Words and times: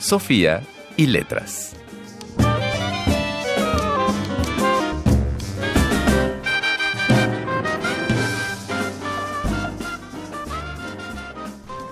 Sofía 0.00 0.62
y 0.96 1.06
letras. 1.06 1.76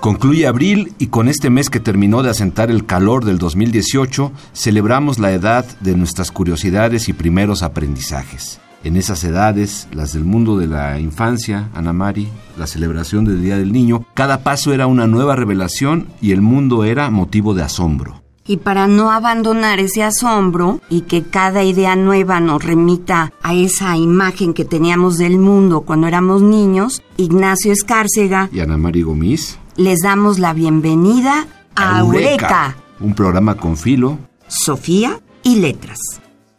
Concluye 0.01 0.47
abril 0.47 0.95
y 0.99 1.09
con 1.09 1.29
este 1.29 1.51
mes 1.51 1.69
que 1.69 1.80
terminó 1.80 2.23
de 2.23 2.30
asentar 2.30 2.71
el 2.71 2.87
calor 2.87 3.27
del 3.27 3.37
2018, 3.37 4.33
celebramos 4.55 5.19
la 5.19 5.33
edad 5.33 5.66
de 5.80 5.95
nuestras 5.95 6.30
curiosidades 6.33 7.11
y 7.11 7.13
primeros 7.13 7.63
aprendizajes. 7.63 8.59
En 8.84 8.96
esas 8.96 9.24
edades, 9.24 9.88
las 9.92 10.12
del 10.12 10.24
mundo 10.24 10.56
de 10.56 10.66
la 10.66 11.00
infancia, 11.00 11.68
Ana 11.74 11.92
Mari, 11.92 12.28
la 12.56 12.66
celebración 12.66 13.24
del 13.24 13.42
Día 13.42 13.56
del 13.59 13.73
Niño, 13.73 14.06
cada 14.14 14.42
paso 14.45 14.73
era 14.73 14.87
una 14.87 15.06
nueva 15.06 15.34
revelación 15.34 16.09
y 16.20 16.32
el 16.32 16.42
mundo 16.42 16.84
era 16.84 17.10
motivo 17.10 17.54
de 17.54 17.62
asombro. 17.62 18.23
Y 18.46 18.57
para 18.57 18.87
no 18.87 19.10
abandonar 19.10 19.79
ese 19.79 20.02
asombro 20.02 20.80
y 20.88 21.02
que 21.02 21.23
cada 21.23 21.65
idea 21.65 21.96
nueva 21.96 22.40
nos 22.40 22.65
remita 22.65 23.32
a 23.43 23.52
esa 23.52 23.96
imagen 23.96 24.54
que 24.54 24.65
teníamos 24.65 25.18
del 25.18 25.38
mundo 25.38 25.82
cuando 25.82 26.07
éramos 26.07 26.40
niños, 26.40 27.02
Ignacio 27.18 27.73
Escárcega 27.73 28.48
y 28.51 28.60
Ana 28.60 28.79
Mari 28.79 29.02
Gomis 29.02 29.59
les 29.76 30.01
damos 30.01 30.38
la 30.38 30.54
bienvenida 30.54 31.46
a 31.76 32.01
Eureka, 32.01 32.76
un 33.01 33.15
programa 33.15 33.57
con 33.57 33.76
filo, 33.76 34.18
Sofía 34.48 35.20
y 35.45 35.57
letras. 35.57 35.98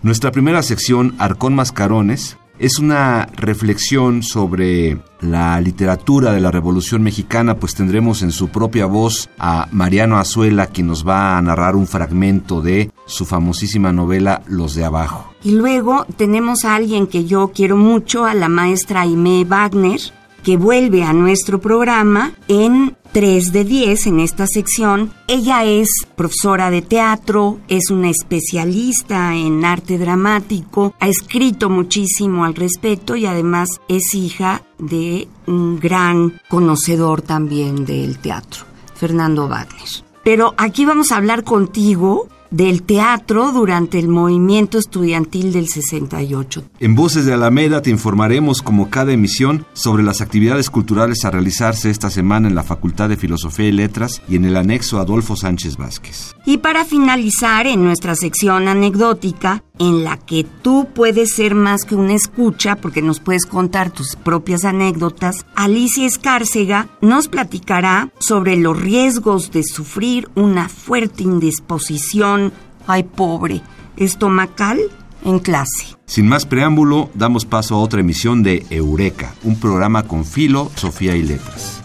Nuestra 0.01 0.31
primera 0.31 0.63
sección, 0.63 1.13
Arcón 1.19 1.53
Mascarones, 1.55 2.37
es 2.57 2.79
una 2.79 3.25
reflexión 3.35 4.23
sobre 4.23 4.97
la 5.19 5.59
literatura 5.59 6.31
de 6.31 6.39
la 6.39 6.51
Revolución 6.51 7.03
Mexicana, 7.03 7.57
pues 7.57 7.75
tendremos 7.75 8.21
en 8.21 8.31
su 8.31 8.47
propia 8.47 8.85
voz 8.85 9.29
a 9.37 9.67
Mariano 9.73 10.17
Azuela, 10.17 10.67
quien 10.67 10.87
nos 10.87 11.05
va 11.05 11.37
a 11.37 11.41
narrar 11.41 11.75
un 11.75 11.85
fragmento 11.85 12.61
de 12.61 12.91
su 13.07 13.25
famosísima 13.25 13.91
novela 13.91 14.41
Los 14.47 14.73
de 14.73 14.85
Abajo. 14.85 15.33
Y 15.43 15.51
luego 15.51 16.05
tenemos 16.15 16.63
a 16.63 16.75
alguien 16.75 17.05
que 17.05 17.25
yo 17.25 17.51
quiero 17.53 17.75
mucho, 17.75 18.23
a 18.25 18.33
la 18.33 18.47
maestra 18.47 19.01
Aimee 19.01 19.43
Wagner, 19.43 19.99
que 20.43 20.55
vuelve 20.55 21.03
a 21.03 21.11
nuestro 21.11 21.59
programa 21.59 22.31
en 22.47 22.95
3 23.11 23.51
de 23.51 23.63
10 23.63 24.07
en 24.07 24.19
esta 24.19 24.45
sección. 24.47 25.13
Ella 25.27 25.63
es 25.63 25.89
profesora 26.15 26.69
de 26.69 26.81
teatro, 26.81 27.59
es 27.67 27.89
una 27.89 28.09
especialista 28.09 29.35
en 29.35 29.65
arte 29.65 29.97
dramático, 29.97 30.93
ha 30.99 31.07
escrito 31.07 31.69
muchísimo 31.69 32.45
al 32.45 32.55
respecto 32.55 33.15
y 33.15 33.25
además 33.25 33.69
es 33.87 34.13
hija 34.13 34.63
de 34.77 35.27
un 35.47 35.79
gran 35.79 36.39
conocedor 36.47 37.21
también 37.21 37.85
del 37.85 38.19
teatro, 38.19 38.65
Fernando 38.95 39.47
Wagner. 39.47 39.87
Pero 40.23 40.53
aquí 40.57 40.85
vamos 40.85 41.11
a 41.11 41.17
hablar 41.17 41.43
contigo 41.43 42.27
del 42.51 42.83
teatro 42.83 43.51
durante 43.51 43.99
el 43.99 44.07
movimiento 44.07 44.77
estudiantil 44.77 45.53
del 45.53 45.67
68. 45.67 46.63
En 46.79 46.95
Voces 46.95 47.25
de 47.25 47.33
Alameda 47.33 47.81
te 47.81 47.89
informaremos 47.89 48.61
como 48.61 48.89
cada 48.89 49.11
emisión 49.11 49.65
sobre 49.73 50.03
las 50.03 50.21
actividades 50.21 50.69
culturales 50.69 51.25
a 51.25 51.31
realizarse 51.31 51.89
esta 51.89 52.09
semana 52.09 52.47
en 52.47 52.55
la 52.55 52.63
Facultad 52.63 53.09
de 53.09 53.17
Filosofía 53.17 53.67
y 53.67 53.71
Letras 53.71 54.21
y 54.27 54.35
en 54.35 54.45
el 54.45 54.57
anexo 54.57 54.99
Adolfo 54.99 55.35
Sánchez 55.35 55.77
Vázquez. 55.77 56.35
Y 56.45 56.57
para 56.57 56.85
finalizar 56.85 57.67
en 57.67 57.83
nuestra 57.83 58.15
sección 58.15 58.67
anecdótica, 58.67 59.63
en 59.79 60.03
la 60.03 60.17
que 60.17 60.43
tú 60.43 60.87
puedes 60.93 61.33
ser 61.33 61.55
más 61.55 61.85
que 61.85 61.95
una 61.95 62.13
escucha 62.13 62.75
porque 62.75 63.01
nos 63.01 63.19
puedes 63.19 63.45
contar 63.45 63.91
tus 63.91 64.15
propias 64.15 64.65
anécdotas, 64.65 65.45
Alicia 65.55 66.05
Escárcega 66.05 66.89
nos 67.01 67.27
platicará 67.27 68.11
sobre 68.19 68.57
los 68.57 68.79
riesgos 68.79 69.51
de 69.51 69.63
sufrir 69.63 70.29
una 70.35 70.69
fuerte 70.69 71.23
indisposición, 71.23 72.38
ay 72.87 73.03
pobre, 73.03 73.61
estomacal 73.97 74.79
en 75.23 75.39
clase. 75.39 75.95
Sin 76.05 76.27
más 76.27 76.45
preámbulo, 76.45 77.09
damos 77.13 77.45
paso 77.45 77.75
a 77.75 77.79
otra 77.79 77.99
emisión 77.99 78.43
de 78.43 78.65
Eureka, 78.69 79.33
un 79.43 79.59
programa 79.59 80.03
con 80.03 80.25
filo, 80.25 80.71
Sofía 80.75 81.15
y 81.15 81.23
letras. 81.23 81.79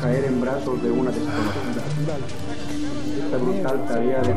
caer 0.00 0.24
en 0.24 0.40
brazos 0.40 0.82
de 0.82 0.90
una 0.90 1.10
desconocida. 1.10 1.84
Esta 3.24 3.36
brutal 3.36 3.86
tarea 3.86 4.22
de 4.22 4.34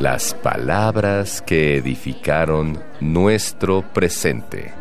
Las 0.00 0.32
palabras 0.32 1.42
que 1.42 1.76
edificaron 1.76 2.82
nuestro 3.02 3.82
presente. 3.82 4.72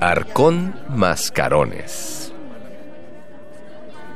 Arcón 0.00 0.74
Mascarones. 0.88 2.32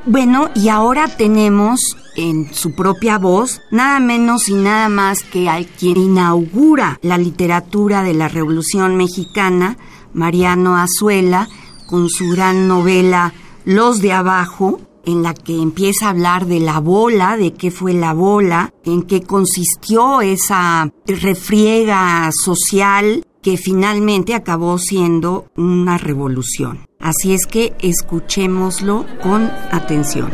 Bueno, 0.07 0.49
y 0.55 0.71
ahora 0.71 1.09
tenemos 1.09 1.95
en 2.17 2.55
su 2.55 2.75
propia 2.75 3.19
voz, 3.19 3.61
nada 3.71 4.01
menos 4.01 4.49
y 4.49 4.55
nada 4.55 4.89
más 4.89 5.25
que 5.25 5.51
al 5.51 5.67
quien 5.67 5.99
inaugura 5.99 6.99
la 7.03 7.19
literatura 7.19 8.03
de 8.03 8.15
la 8.15 8.29
Revolución 8.29 8.97
Mexicana, 8.97 9.77
Mariano 10.15 10.75
Azuela, 10.75 11.51
con 11.87 12.09
su 12.09 12.31
gran 12.31 12.67
novela 12.67 13.35
Los 13.67 14.01
de 14.01 14.15
Abajo, 14.15 14.81
en 15.05 15.23
la 15.23 15.35
que 15.35 15.61
empieza 15.61 16.07
a 16.07 16.11
hablar 16.11 16.47
de 16.47 16.61
la 16.61 16.79
bola, 16.81 17.37
de 17.37 17.53
qué 17.53 17.71
fue 17.71 17.93
la 17.93 18.13
bola, 18.13 18.73
en 18.85 19.03
qué 19.03 19.23
consistió 19.23 20.21
esa 20.21 20.91
refriega 21.07 22.31
social 22.33 23.25
que 23.43 23.57
finalmente 23.57 24.35
acabó 24.35 24.79
siendo 24.79 25.47
una 25.57 25.99
revolución. 25.99 26.87
Así 26.99 27.33
es 27.33 27.47
que 27.47 27.73
escuchémoslo 27.81 29.07
con 29.23 29.51
atención. 29.71 30.31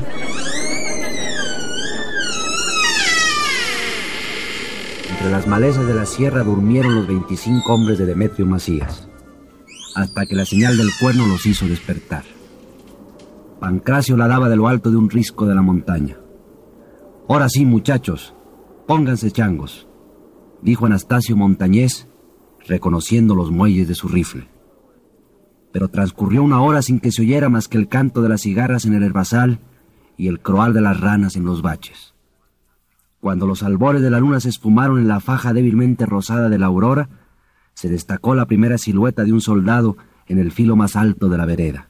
Entre 5.09 5.31
las 5.31 5.47
malezas 5.47 5.87
de 5.87 5.95
la 5.95 6.07
sierra 6.07 6.43
durmieron 6.43 6.95
los 6.95 7.07
25 7.07 7.73
hombres 7.73 7.99
de 7.99 8.07
Demetrio 8.07 8.47
Macías, 8.47 9.09
hasta 9.95 10.27
que 10.27 10.35
la 10.35 10.45
señal 10.45 10.77
del 10.77 10.91
cuerno 11.01 11.27
los 11.27 11.47
hizo 11.47 11.67
despertar. 11.67 12.36
Pancracio 13.67 14.17
la 14.17 14.29
daba 14.29 14.49
de 14.49 14.55
lo 14.55 14.69
alto 14.69 14.93
de 14.93 14.97
un 14.97 15.11
risco 15.11 15.45
de 15.45 15.53
la 15.57 15.61
montaña. 15.61 16.17
Ahora 17.29 17.49
sí, 17.49 17.65
muchachos, 17.65 18.33
pónganse 18.87 19.33
changos, 19.33 19.89
dijo 20.63 20.87
Anastasio 20.87 21.37
Montañés, 21.37 22.07
reconociendo 22.65 23.35
los 23.35 23.51
muelles 23.51 23.89
de 23.89 23.97
su 23.97 24.07
rifle. 24.07 24.47
Pero 25.73 25.89
transcurrió 25.89 26.45
una 26.45 26.61
hora 26.61 26.81
sin 26.81 27.01
que 27.01 27.11
se 27.11 27.23
oyera 27.23 27.49
más 27.49 27.67
que 27.67 27.77
el 27.77 27.89
canto 27.89 28.23
de 28.23 28.29
las 28.29 28.43
cigarras 28.43 28.85
en 28.85 28.95
el 28.95 29.03
herbazal 29.03 29.59
y 30.17 30.29
el 30.29 30.39
croal 30.39 30.73
de 30.73 30.83
las 30.83 31.01
ranas 31.01 31.35
en 31.35 31.45
los 31.45 31.61
baches. 31.61 32.15
Cuando 33.19 33.49
los 33.49 33.65
albores 33.65 34.01
de 34.01 34.11
la 34.11 34.21
luna 34.21 34.39
se 34.39 34.51
esfumaron 34.51 35.01
en 35.01 35.09
la 35.09 35.19
faja 35.19 35.53
débilmente 35.53 36.07
rosada 36.07 36.49
de 36.49 36.59
la 36.61 36.67
aurora, 36.67 37.09
se 37.75 37.89
destacó 37.89 38.37
la 38.37 38.47
primera 38.47 38.79
silueta 38.79 39.25
de 39.25 39.33
un 39.33 39.41
soldado 39.41 39.97
en 40.29 40.39
el 40.39 40.53
filo 40.53 40.77
más 40.77 40.95
alto 40.95 41.29
de 41.29 41.37
la 41.37 41.47
vereda. 41.47 41.89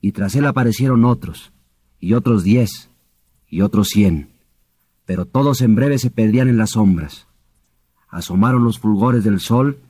Y 0.00 0.12
tras 0.12 0.34
él 0.34 0.46
aparecieron 0.46 1.04
otros, 1.04 1.52
y 1.98 2.14
otros 2.14 2.42
diez, 2.42 2.90
y 3.48 3.60
otros 3.60 3.88
cien, 3.88 4.30
pero 5.04 5.26
todos 5.26 5.60
en 5.60 5.74
breve 5.74 5.98
se 5.98 6.10
perdían 6.10 6.48
en 6.48 6.56
las 6.56 6.70
sombras. 6.70 7.26
Asomaron 8.08 8.64
los 8.64 8.78
fulgores 8.78 9.24
del 9.24 9.40
sol, 9.40 9.80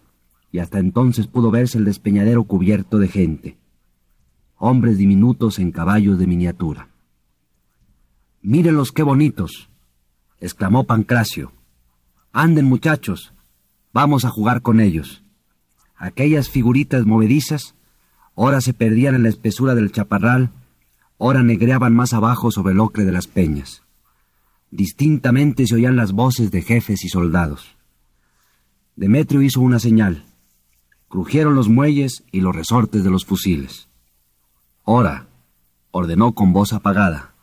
y 0.50 0.58
hasta 0.58 0.78
entonces 0.78 1.26
pudo 1.26 1.50
verse 1.50 1.78
el 1.78 1.84
despeñadero 1.84 2.44
cubierto 2.44 2.98
de 2.98 3.08
gente. 3.08 3.58
Hombres 4.56 4.98
diminutos 4.98 5.58
en 5.58 5.72
caballos 5.72 6.18
de 6.18 6.26
miniatura. 6.26 6.88
Mírenlos 8.42 8.92
qué 8.92 9.02
bonitos, 9.02 9.68
exclamó 10.40 10.84
Pancracio. 10.84 11.52
Anden 12.32 12.64
muchachos, 12.64 13.32
vamos 13.92 14.24
a 14.24 14.30
jugar 14.30 14.62
con 14.62 14.80
ellos. 14.80 15.22
Aquellas 15.96 16.48
figuritas 16.48 17.04
movedizas, 17.04 17.74
ora 18.42 18.62
se 18.62 18.72
perdían 18.72 19.14
en 19.14 19.24
la 19.24 19.28
espesura 19.28 19.74
del 19.74 19.92
chaparral, 19.92 20.48
ora 21.18 21.42
negreaban 21.42 21.94
más 21.94 22.14
abajo 22.14 22.50
sobre 22.50 22.72
el 22.72 22.80
ocre 22.80 23.04
de 23.04 23.12
las 23.12 23.26
peñas. 23.26 23.82
Distintamente 24.70 25.66
se 25.66 25.74
oían 25.74 25.94
las 25.94 26.12
voces 26.12 26.50
de 26.50 26.62
jefes 26.62 27.04
y 27.04 27.10
soldados. 27.10 27.76
Demetrio 28.96 29.42
hizo 29.42 29.60
una 29.60 29.78
señal. 29.78 30.24
Crujieron 31.10 31.54
los 31.54 31.68
muelles 31.68 32.24
y 32.32 32.40
los 32.40 32.56
resortes 32.56 33.04
de 33.04 33.10
los 33.10 33.26
fusiles. 33.26 33.88
Ora, 34.84 35.26
ordenó 35.90 36.32
con 36.32 36.54
voz 36.54 36.72
apagada. 36.72 37.34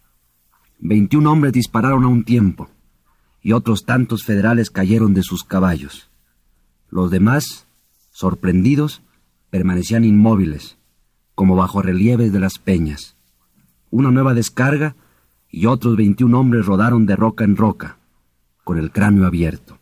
Veintiún 0.79 1.27
hombres 1.27 1.53
dispararon 1.53 2.05
a 2.05 2.07
un 2.07 2.23
tiempo, 2.23 2.71
y 3.43 3.51
otros 3.51 3.85
tantos 3.85 4.23
federales 4.23 4.71
cayeron 4.71 5.13
de 5.13 5.21
sus 5.21 5.43
caballos. 5.43 6.09
Los 6.89 7.11
demás, 7.11 7.67
sorprendidos, 8.09 9.03
permanecían 9.51 10.03
inmóviles, 10.03 10.76
como 11.37 11.55
bajo 11.55 11.83
relieves 11.83 12.33
de 12.33 12.39
las 12.39 12.57
peñas. 12.57 13.15
Una 13.91 14.09
nueva 14.09 14.33
descarga 14.33 14.95
y 15.51 15.67
otros 15.67 15.95
veintiún 15.95 16.33
hombres 16.33 16.65
rodaron 16.65 17.05
de 17.05 17.15
roca 17.15 17.43
en 17.43 17.55
roca, 17.55 17.97
con 18.63 18.79
el 18.79 18.89
cráneo 18.89 19.27
abierto. 19.27 19.77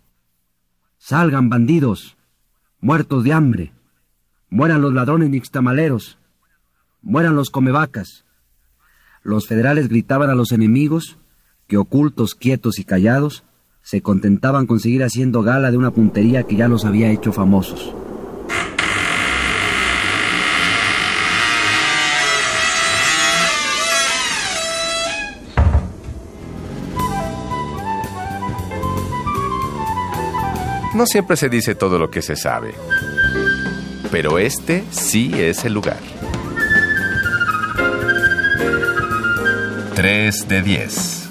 Salgan, 0.97 1.47
bandidos, 1.47 2.17
muertos 2.81 3.23
de 3.23 3.31
hambre, 3.31 3.71
mueran 4.49 4.81
los 4.81 4.93
ladrones 4.93 5.29
nixtamaleros, 5.29 6.17
mueran 7.01 7.37
los 7.37 7.49
comevacas. 7.51 8.25
Los 9.23 9.47
federales 9.47 9.87
gritaban 9.87 10.29
a 10.29 10.35
los 10.35 10.51
enemigos, 10.51 11.17
que 11.67 11.77
ocultos, 11.77 12.35
quietos 12.35 12.79
y 12.79 12.83
callados, 12.83 13.45
se 13.81 14.01
contentaban 14.01 14.67
con 14.67 14.81
seguir 14.81 15.05
haciendo 15.05 15.41
gala 15.41 15.71
de 15.71 15.77
una 15.77 15.91
puntería 15.91 16.43
que 16.43 16.57
ya 16.57 16.67
los 16.67 16.83
había 16.83 17.11
hecho 17.11 17.31
famosos. 17.31 17.95
No 30.95 31.05
siempre 31.05 31.35
se 31.35 31.49
dice 31.49 31.75
todo 31.75 31.99
lo 31.99 32.09
que 32.09 32.21
se 32.21 32.37
sabe, 32.37 32.73
pero 34.11 34.39
este 34.39 34.85
sí 34.91 35.29
es 35.35 35.65
el 35.65 35.73
lugar. 35.73 35.99
3 39.93 40.47
de 40.47 40.61
10. 40.61 41.29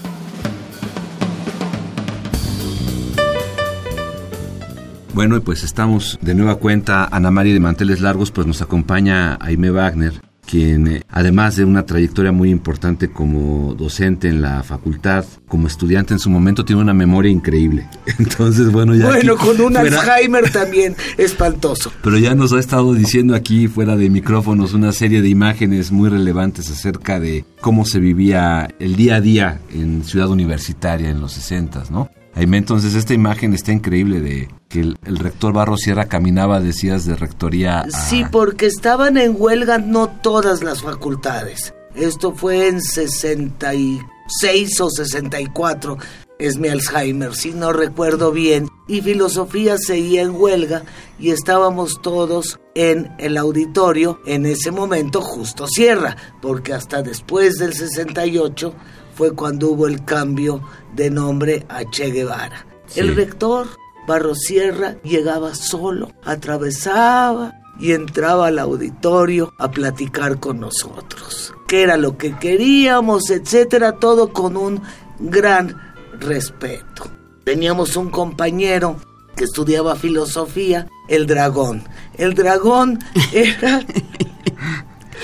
Bueno, 5.14 5.37
y 5.37 5.40
pues 5.40 5.64
estamos 5.64 6.19
de 6.20 6.34
nueva 6.34 6.56
cuenta. 6.56 7.08
Ana 7.11 7.31
María 7.31 7.55
de 7.55 7.61
Manteles 7.61 8.02
Largos, 8.02 8.32
pues 8.32 8.46
nos 8.46 8.61
acompaña 8.61 9.38
Aime 9.40 9.70
Wagner, 9.70 10.24
quien 10.54 11.02
además 11.10 11.56
de 11.56 11.64
una 11.64 11.84
trayectoria 11.84 12.30
muy 12.30 12.50
importante 12.50 13.10
como 13.10 13.74
docente 13.74 14.28
en 14.28 14.40
la 14.40 14.62
facultad, 14.62 15.24
como 15.48 15.66
estudiante 15.66 16.14
en 16.14 16.20
su 16.20 16.30
momento, 16.30 16.64
tiene 16.64 16.80
una 16.80 16.94
memoria 16.94 17.32
increíble. 17.32 17.88
Entonces, 18.20 18.70
bueno, 18.70 18.94
ya... 18.94 19.06
Bueno, 19.06 19.36
con 19.36 19.60
un 19.60 19.76
Alzheimer 19.76 20.52
también 20.52 20.94
espantoso. 21.18 21.90
Pero 22.04 22.18
ya 22.18 22.36
nos 22.36 22.52
ha 22.52 22.60
estado 22.60 22.94
diciendo 22.94 23.34
aquí, 23.34 23.66
fuera 23.66 23.96
de 23.96 24.08
micrófonos, 24.08 24.74
una 24.74 24.92
serie 24.92 25.22
de 25.22 25.28
imágenes 25.28 25.90
muy 25.90 26.08
relevantes 26.08 26.70
acerca 26.70 27.18
de 27.18 27.44
cómo 27.60 27.84
se 27.84 27.98
vivía 27.98 28.68
el 28.78 28.94
día 28.94 29.16
a 29.16 29.20
día 29.20 29.60
en 29.72 30.04
Ciudad 30.04 30.28
Universitaria 30.28 31.10
en 31.10 31.20
los 31.20 31.32
60, 31.32 31.82
¿no? 31.90 32.10
Aime, 32.36 32.56
entonces 32.58 32.94
esta 32.94 33.14
imagen 33.14 33.54
está 33.54 33.72
increíble 33.72 34.20
de 34.20 34.48
que 34.69 34.81
el, 34.81 34.98
el, 35.04 35.19
rector 35.19 35.52
Barro 35.52 35.76
Sierra 35.76 36.06
caminaba, 36.06 36.60
decías, 36.60 37.04
de 37.04 37.14
rectoría 37.14 37.81
a... 37.81 37.90
Sí, 37.90 38.25
porque 38.31 38.66
estaban 38.66 39.16
en 39.16 39.36
huelga 39.38 39.78
no 39.78 40.08
todas 40.08 40.64
las 40.64 40.82
facultades. 40.82 41.75
Esto 41.94 42.34
fue 42.34 42.66
en 42.66 42.82
66 42.82 44.81
o 44.81 44.90
64. 44.90 45.96
Es 46.40 46.58
mi 46.58 46.66
Alzheimer, 46.69 47.36
si 47.36 47.52
no 47.52 47.72
recuerdo 47.72 48.32
bien. 48.32 48.69
Y 48.88 49.00
filosofía 49.00 49.78
seguía 49.78 50.22
en 50.22 50.34
huelga 50.34 50.82
y 51.20 51.30
estábamos 51.30 52.02
todos 52.02 52.58
en 52.75 53.12
el 53.19 53.37
auditorio. 53.37 54.20
En 54.26 54.44
ese 54.44 54.72
momento 54.72 55.20
justo 55.20 55.69
Sierra, 55.69 56.16
porque 56.42 56.72
hasta 56.72 57.02
después 57.02 57.54
del 57.54 57.75
68 57.75 58.75
fue 59.14 59.32
cuando 59.34 59.70
hubo 59.70 59.87
el 59.87 60.05
cambio 60.05 60.62
de 60.94 61.11
nombre 61.11 61.64
a 61.69 61.88
Che 61.90 62.11
Guevara. 62.11 62.66
Sí. 62.87 63.00
El 63.00 63.14
rector 63.14 63.69
Barrosierra 64.06 64.96
llegaba 65.02 65.55
solo, 65.55 66.12
atravesaba 66.25 67.52
y 67.78 67.93
entraba 67.93 68.49
al 68.49 68.58
auditorio 68.58 69.52
a 69.58 69.70
platicar 69.70 70.38
con 70.38 70.61
nosotros. 70.61 71.55
¿Qué 71.66 71.82
era 71.82 71.96
lo 71.96 72.16
que 72.19 72.37
queríamos, 72.38 73.31
etcétera? 73.31 73.93
Todo 73.93 74.32
con 74.32 74.56
un 74.56 74.82
gran 75.19 75.76
respeto. 76.20 77.11
Teníamos 77.44 77.96
un 77.96 78.11
compañero 78.11 78.96
que 79.37 79.44
estudiaba 79.44 79.96
filosofía, 79.96 80.87
el 81.08 81.26
dragón. 81.26 81.84
El 82.16 82.34
dragón 82.34 82.99
era... 83.32 83.81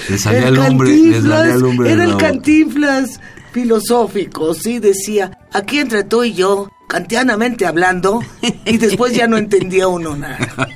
le 0.09 0.19
salía 0.19 0.49
el, 0.49 0.59
hombre, 0.59 0.91
le 0.91 1.21
salía 1.21 1.55
el 1.55 1.65
hombre 1.65 1.93
Era 1.93 2.05
el 2.05 2.17
cantinflas 2.17 3.21
filosófico, 3.53 4.55
sí, 4.55 4.79
decía, 4.79 5.39
aquí 5.53 5.79
entre 5.79 6.05
tú 6.05 6.25
y 6.25 6.35
yo, 6.35 6.71
kantianamente 6.89 7.67
hablando, 7.67 8.21
y 8.65 8.79
después 8.79 9.15
ya 9.15 9.27
no 9.27 9.37
entendía 9.37 9.89
uno 9.89 10.17
nada. 10.17 10.69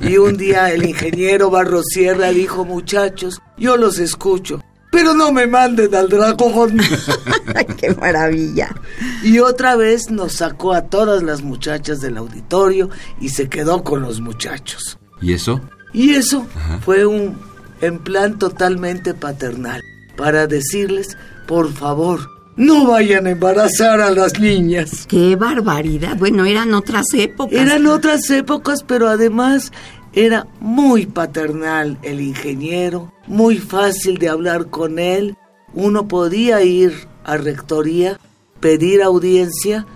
Y 0.00 0.18
un 0.18 0.36
día 0.36 0.70
el 0.72 0.84
ingeniero 0.84 1.50
Barrosierra 1.50 2.30
dijo, 2.30 2.64
muchachos, 2.64 3.40
yo 3.56 3.76
los 3.76 3.98
escucho, 3.98 4.62
pero 4.90 5.14
no 5.14 5.32
me 5.32 5.46
manden 5.46 5.94
al 5.94 6.08
dragón. 6.08 6.78
¡Qué 7.78 7.94
maravilla! 7.94 8.74
Y 9.22 9.38
otra 9.38 9.76
vez 9.76 10.10
nos 10.10 10.34
sacó 10.34 10.72
a 10.72 10.86
todas 10.86 11.22
las 11.22 11.42
muchachas 11.42 12.00
del 12.00 12.16
auditorio 12.16 12.90
y 13.20 13.28
se 13.28 13.48
quedó 13.48 13.84
con 13.84 14.02
los 14.02 14.20
muchachos. 14.20 14.98
¿Y 15.22 15.34
eso? 15.34 15.60
Y 15.92 16.14
eso 16.14 16.46
Ajá. 16.56 16.80
fue 16.84 17.06
un 17.06 17.38
en 17.80 17.98
plan 17.98 18.38
totalmente 18.38 19.14
paternal, 19.14 19.82
para 20.16 20.46
decirles 20.46 21.16
por 21.50 21.72
favor, 21.72 22.30
no 22.54 22.86
vayan 22.86 23.26
a 23.26 23.30
embarazar 23.30 24.00
a 24.00 24.12
las 24.12 24.38
niñas. 24.38 25.04
¡Qué 25.08 25.34
barbaridad! 25.34 26.16
Bueno, 26.16 26.44
eran 26.44 26.72
otras 26.74 27.06
épocas. 27.12 27.58
Eran 27.58 27.88
otras 27.88 28.30
épocas, 28.30 28.84
pero 28.84 29.08
además 29.08 29.72
era 30.12 30.46
muy 30.60 31.06
paternal 31.06 31.98
el 32.02 32.20
ingeniero, 32.20 33.12
muy 33.26 33.58
fácil 33.58 34.18
de 34.18 34.28
hablar 34.28 34.66
con 34.66 35.00
él. 35.00 35.36
Uno 35.74 36.06
podía 36.06 36.62
ir 36.62 36.92
a 37.24 37.36
rectoría, 37.36 38.20
pedir 38.60 39.02
audiencia 39.02 39.88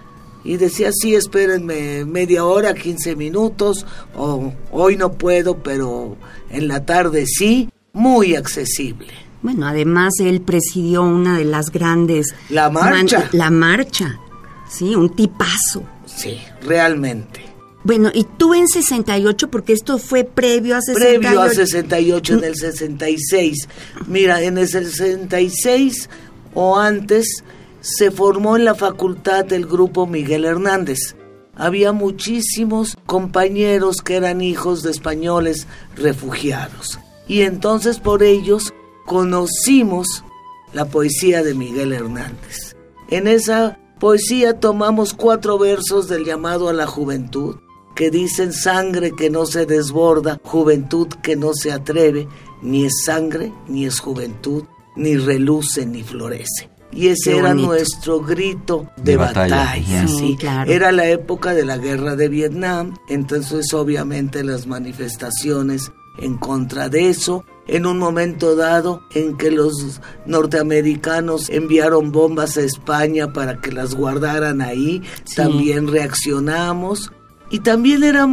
y 0.43 0.57
decía, 0.57 0.91
sí, 0.93 1.15
espérenme 1.15 2.05
media 2.05 2.45
hora, 2.45 2.75
15 2.75 3.15
minutos, 3.15 3.87
o 4.17 4.53
hoy 4.73 4.97
no 4.97 5.13
puedo, 5.13 5.63
pero 5.63 6.17
en 6.51 6.67
la 6.67 6.85
tarde 6.85 7.27
sí, 7.27 7.71
muy 7.93 8.35
accesible. 8.35 9.24
Bueno, 9.45 9.67
además 9.67 10.15
él 10.21 10.41
presidió 10.41 11.03
una 11.03 11.37
de 11.37 11.45
las 11.45 11.71
grandes... 11.71 12.35
La 12.49 12.71
marcha. 12.71 13.29
la 13.33 13.51
marcha, 13.51 14.19
sí, 14.67 14.97
un 14.97 15.15
tipazo. 15.15 15.85
Sí, 16.07 16.41
realmente. 16.63 17.45
Bueno, 17.83 18.11
y 18.15 18.25
tú 18.25 18.55
en 18.55 18.67
68, 18.67 19.51
porque 19.51 19.75
esto 19.75 19.99
fue 19.99 20.25
previo 20.25 20.75
a 20.75 20.81
68. 20.81 21.21
Previo 21.21 21.43
a 21.43 21.51
68, 21.51 22.35
en 22.39 22.45
el 22.45 22.57
66. 22.57 23.69
Mira, 24.07 24.41
en 24.41 24.57
el 24.57 24.67
66 24.67 26.09
o 26.55 26.79
antes 26.79 27.45
se 27.83 28.11
formó 28.11 28.57
en 28.57 28.65
la 28.65 28.75
facultad 28.75 29.53
el 29.53 29.67
grupo 29.67 30.07
Miguel 30.07 30.47
Hernández. 30.47 31.17
Había 31.55 31.93
muchísimos 31.93 32.97
compañeros 33.05 33.99
que 34.01 34.17
eran 34.17 34.41
hijos 34.41 34.83
de 34.83 34.91
españoles 34.91 35.67
refugiados. 35.97 36.99
Y 37.29 37.43
entonces 37.43 38.01
por 38.01 38.23
ellos 38.23 38.73
conocimos 39.07 40.25
la 40.73 40.87
poesía 40.87 41.43
de 41.43 41.55
Miguel 41.55 41.93
Hernández. 41.93 42.77
En 43.09 43.27
esa 43.29 43.79
poesía 44.01 44.59
tomamos 44.61 45.15
cuatro 45.15 45.59
versos 45.59 46.09
del 46.09 46.25
llamado 46.25 46.69
a 46.69 46.73
la 46.73 46.87
juventud, 46.87 47.57
que 47.95 48.11
dicen 48.11 48.53
sangre 48.53 49.13
que 49.13 49.31
no 49.31 49.47
se 49.47 49.67
desborda, 49.67 50.41
juventud 50.43 51.09
que 51.23 51.37
no 51.37 51.55
se 51.55 51.73
atreve, 51.73 52.27
ni 52.61 52.87
es 52.87 53.05
sangre, 53.05 53.53
ni 53.69 53.87
es 53.87 54.01
juventud, 54.01 54.65
ni 54.97 55.17
reluce, 55.17 55.87
ni 55.87 56.03
florece. 56.03 56.71
Y 56.91 57.09
ese 57.09 57.37
era 57.37 57.55
nuestro 57.55 58.21
grito 58.21 58.89
de, 58.97 59.13
De 59.13 59.17
batalla. 59.17 59.57
batalla. 59.57 60.07
Sí, 60.09 60.17
¿sí? 60.17 60.37
claro. 60.39 60.71
Era 60.71 60.93
la 60.93 61.09
época 61.09 61.53
de 61.53 61.65
la 61.65 61.77
guerra 61.77 62.15
de 62.15 62.29
Vietnam, 62.29 62.97
entonces 63.09 63.73
obviamente 63.75 64.45
las 64.45 64.67
manifestaciones 64.67 65.91
en 66.19 66.37
contra 66.37 66.89
de 66.89 67.09
eso, 67.09 67.45
en 67.67 67.87
un 67.87 67.99
momento 67.99 68.57
dado 68.57 69.03
en 69.15 69.37
que 69.37 69.51
los 69.51 70.01
norteamericanos 70.27 71.49
enviaron 71.51 72.13
bombas 72.13 72.57
a 72.57 72.63
España 72.63 73.33
para 73.33 73.61
que 73.61 73.73
las 73.73 73.95
guardaran 73.95 74.61
ahí, 74.61 75.03
Sí. 75.25 75.37
también 75.37 75.89
reaccionamos 75.89 77.13
y 77.51 77.61
también 77.61 78.03
era 78.05 78.27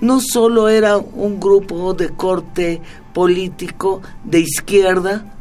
no 0.00 0.20
solo 0.20 0.68
era 0.68 0.96
un 0.98 1.40
grupo 1.40 1.94
de 1.94 2.08
corte 2.10 2.82
político 3.14 4.02
de 4.24 4.40
izquierda, 4.40 5.34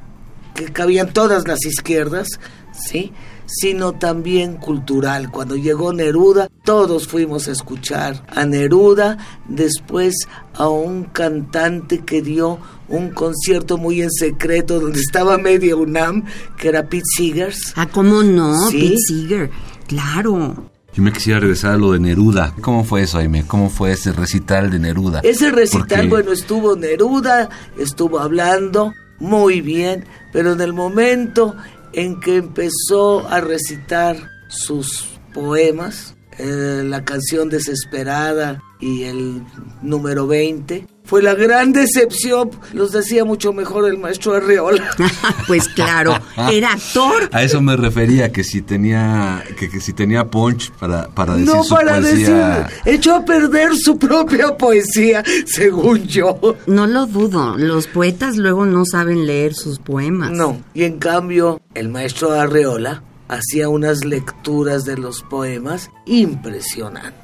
que 0.56 0.66
cabían 0.72 1.12
todas 1.12 1.48
las 1.48 1.66
izquierdas, 1.66 2.28
¿sí? 2.72 3.12
sino 3.46 3.94
también 3.94 4.56
cultural. 4.56 5.32
Cuando 5.32 5.56
llegó 5.56 5.92
Neruda, 5.92 6.50
todos 6.64 7.08
fuimos 7.08 7.48
a 7.48 7.52
escuchar 7.52 8.24
a 8.30 8.46
Neruda, 8.46 9.18
después 9.50 10.28
a 10.54 10.70
un 10.70 11.04
cantante 11.06 12.00
que 12.06 12.22
dio 12.22 12.60
un 12.94 13.10
concierto 13.10 13.78
muy 13.78 14.02
en 14.02 14.12
secreto 14.12 14.80
donde 14.80 15.00
estaba 15.00 15.38
media 15.38 15.76
UNAM, 15.76 16.24
que 16.58 16.70
era 16.70 16.84
Pete 16.88 17.04
Seegers. 17.18 17.74
Ah, 17.76 17.88
¿cómo 17.92 18.22
no? 18.24 18.70
Sí. 18.70 18.80
Pete 18.90 18.98
Seeger. 19.08 19.50
Claro. 19.88 20.70
Yo 20.94 21.02
me 21.02 21.12
quisiera 21.12 21.40
regresar 21.40 21.72
a 21.72 21.78
lo 21.78 21.92
de 21.94 22.00
Neruda. 22.00 22.54
¿Cómo 22.62 22.84
fue 22.84 23.02
eso, 23.02 23.18
Aime? 23.18 23.46
¿Cómo 23.48 23.70
fue 23.72 23.94
ese 23.94 24.12
recital 24.12 24.70
de 24.70 24.78
Neruda? 24.78 25.22
Ese 25.24 25.50
recital, 25.50 25.88
Porque- 25.88 26.08
bueno, 26.08 26.32
estuvo 26.32 26.76
Neruda, 26.76 27.50
estuvo 27.80 28.20
hablando 28.20 28.94
muy 29.20 29.62
bien, 29.62 30.06
pero 30.32 30.54
en 30.54 30.62
el 30.62 30.74
momento 30.74 31.56
en 31.94 32.20
que 32.20 32.38
empezó 32.38 33.28
a 33.28 33.42
recitar 33.42 34.18
sus 34.50 35.08
poemas, 35.34 36.16
eh, 36.38 36.84
la 36.86 37.04
canción 37.04 37.50
Desesperada 37.50 38.62
y 38.84 39.04
el 39.04 39.44
número 39.82 40.28
20, 40.28 40.86
fue 41.06 41.22
la 41.22 41.34
gran 41.36 41.72
decepción. 41.74 42.52
Los 42.74 42.92
decía 42.92 43.24
mucho 43.24 43.54
mejor 43.54 43.88
el 43.88 43.98
maestro 43.98 44.34
Arreola. 44.34 44.90
pues 45.48 45.70
claro, 45.70 46.18
era 46.52 46.74
actor. 46.74 47.30
A 47.32 47.44
eso 47.44 47.62
me 47.62 47.78
refería, 47.78 48.32
que 48.32 48.44
si 48.44 48.62
tenía, 48.62 49.44
que, 49.58 49.70
que 49.70 49.80
si 49.80 49.94
tenía 49.94 50.26
punch 50.30 50.72
para, 50.72 51.08
para 51.08 51.36
decir 51.36 51.54
No 51.54 51.64
su 51.64 51.76
para 51.76 52.00
poesía. 52.00 52.60
decir, 52.60 52.94
echó 52.94 53.16
a 53.16 53.26
perder 53.26 53.76
su 53.76 53.98
propia 53.98 54.58
poesía, 54.58 55.24
según 55.46 56.04
yo. 56.06 56.38
No 56.68 56.86
lo 56.86 57.06
dudo, 57.06 57.58
los 57.58 57.88
poetas 57.88 58.36
luego 58.38 58.66
no 58.66 58.84
saben 58.86 59.26
leer 59.26 59.54
sus 59.54 59.80
poemas. 59.80 60.32
No, 60.32 60.62
y 60.74 60.84
en 60.84 61.00
cambio 61.00 61.62
el 61.74 61.90
maestro 61.90 62.32
Arreola 62.34 63.04
hacía 63.30 63.70
unas 63.70 64.04
lecturas 64.06 64.84
de 64.84 64.98
los 64.98 65.22
poemas 65.24 65.90
impresionantes. 66.06 67.23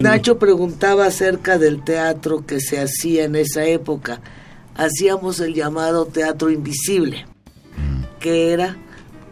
Nacho 0.00 0.38
preguntaba 0.38 1.04
acerca 1.04 1.58
del 1.58 1.84
teatro 1.84 2.46
que 2.46 2.58
se 2.58 2.80
hacía 2.80 3.24
en 3.24 3.36
esa 3.36 3.66
época. 3.66 4.22
Hacíamos 4.74 5.40
el 5.40 5.52
llamado 5.52 6.06
teatro 6.06 6.48
invisible, 6.48 7.26
que 8.18 8.54
era 8.54 8.78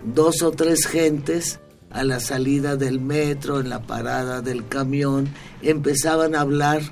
dos 0.05 0.43
o 0.43 0.51
tres 0.51 0.87
gentes 0.87 1.59
a 1.91 2.05
la 2.05 2.21
salida 2.21 2.77
del 2.77 3.01
metro, 3.01 3.61
en 3.61 3.71
la 3.71 3.81
parada 3.81 4.43
del 4.43 4.69
camión, 4.69 5.31
empezaban 5.63 6.35
a 6.35 6.43
hablar, 6.43 6.83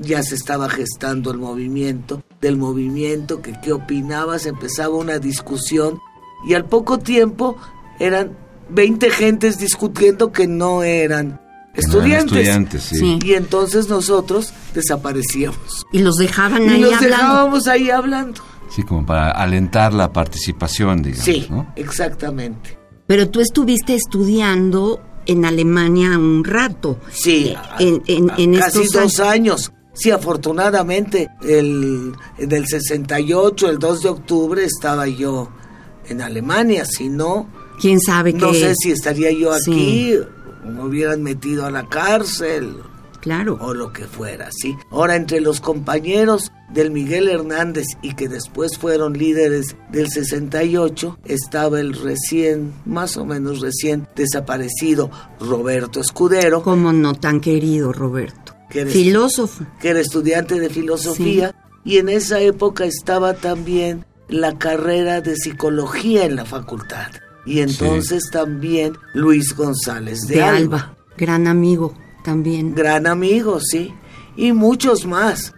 ya 0.00 0.24
se 0.24 0.34
estaba 0.34 0.68
gestando 0.68 1.30
el 1.30 1.38
movimiento, 1.38 2.24
del 2.40 2.56
movimiento, 2.56 3.42
que 3.42 3.54
qué 3.62 3.72
opinabas, 3.72 4.44
empezaba 4.46 4.96
una 4.96 5.20
discusión 5.20 6.00
y 6.48 6.54
al 6.54 6.64
poco 6.64 6.98
tiempo 6.98 7.56
eran 8.00 8.36
20 8.70 9.08
gentes 9.10 9.56
discutiendo 9.60 10.32
que 10.32 10.48
no 10.48 10.82
eran 10.82 11.28
que 11.28 11.36
no 11.36 11.36
eran 11.36 11.49
estudiantes. 11.74 12.32
estudiantes, 12.38 12.82
sí. 12.82 13.18
Y 13.24 13.34
entonces 13.34 13.88
nosotros 13.88 14.52
desaparecíamos. 14.74 15.86
Y 15.92 15.98
los 16.00 16.16
dejaban 16.16 16.64
Y 16.64 16.68
ahí 16.68 16.80
los 16.80 16.94
hablando. 16.94 17.16
dejábamos 17.16 17.66
ahí 17.68 17.90
hablando. 17.90 18.40
Sí, 18.74 18.82
como 18.84 19.04
para 19.04 19.30
alentar 19.32 19.92
la 19.92 20.12
participación, 20.12 21.02
digamos, 21.02 21.24
Sí, 21.24 21.46
¿no? 21.50 21.72
exactamente. 21.76 22.78
Pero 23.06 23.28
tú 23.28 23.40
estuviste 23.40 23.94
estudiando 23.94 25.00
en 25.26 25.44
Alemania 25.44 26.16
un 26.16 26.44
rato. 26.44 26.98
Sí, 27.12 27.54
En, 27.78 28.02
en, 28.06 28.30
en 28.36 28.54
casi 28.56 28.82
estos 28.82 29.02
dos 29.16 29.20
años. 29.20 29.72
Sí, 29.92 30.10
afortunadamente, 30.12 31.28
el, 31.42 32.12
en 32.38 32.52
el 32.52 32.66
68, 32.68 33.68
el 33.70 33.78
2 33.80 34.02
de 34.02 34.08
octubre, 34.08 34.64
estaba 34.64 35.08
yo 35.08 35.50
en 36.08 36.20
Alemania. 36.22 36.84
Si 36.84 37.08
no, 37.08 37.48
¿Quién 37.80 38.00
sabe 38.00 38.32
qué? 38.32 38.38
no 38.38 38.54
sé 38.54 38.74
si 38.76 38.92
estaría 38.92 39.32
yo 39.32 39.52
aquí, 39.52 40.14
me 40.64 40.82
hubieran 40.84 41.22
metido 41.22 41.66
a 41.66 41.70
la 41.70 41.86
cárcel, 41.88 42.76
Claro. 43.20 43.58
o 43.60 43.74
lo 43.74 43.92
que 43.92 44.04
fuera, 44.06 44.48
¿sí? 44.50 44.74
Ahora, 44.90 45.14
entre 45.16 45.40
los 45.40 45.60
compañeros 45.60 46.52
del 46.72 46.90
Miguel 46.90 47.28
Hernández 47.28 47.84
y 48.00 48.14
que 48.14 48.28
después 48.28 48.78
fueron 48.78 49.12
líderes 49.12 49.76
del 49.92 50.08
68, 50.10 51.18
estaba 51.26 51.80
el 51.80 51.92
recién, 51.94 52.72
más 52.86 53.16
o 53.18 53.26
menos 53.26 53.60
recién 53.60 54.08
desaparecido 54.16 55.10
Roberto 55.38 56.00
Escudero, 56.00 56.62
Como 56.62 56.92
no 56.92 57.14
tan 57.14 57.40
querido, 57.40 57.92
Roberto. 57.92 58.54
que 58.70 58.86
Filósofo. 58.86 59.66
que 59.80 59.90
era 59.90 60.00
estudiante 60.00 60.58
de 60.58 60.70
filosofía, 60.70 61.54
y 61.84 61.98
en 61.98 62.08
esa 62.08 62.40
época 62.40 62.84
estaba 62.84 63.34
también 63.34 64.04
la 64.28 64.56
carrera 64.58 65.20
de 65.20 65.34
psicología 65.36 66.24
en 66.24 66.36
la 66.36 66.44
facultad. 66.44 67.08
Y 67.46 67.60
entonces 67.60 68.24
también 68.30 68.94
Luis 69.14 69.54
González 69.56 70.20
de, 70.26 70.36
De, 70.36 70.42
Alba. 70.42 70.56
Alba. 70.58 70.96
Gran 71.16 71.46
amigo 71.46 71.94
también. 72.24 72.74
Gran 72.74 73.06
amigo, 73.06 73.60
sí. 73.60 73.92
Y 74.36 74.52
muchos 74.52 75.06
más. 75.06 75.54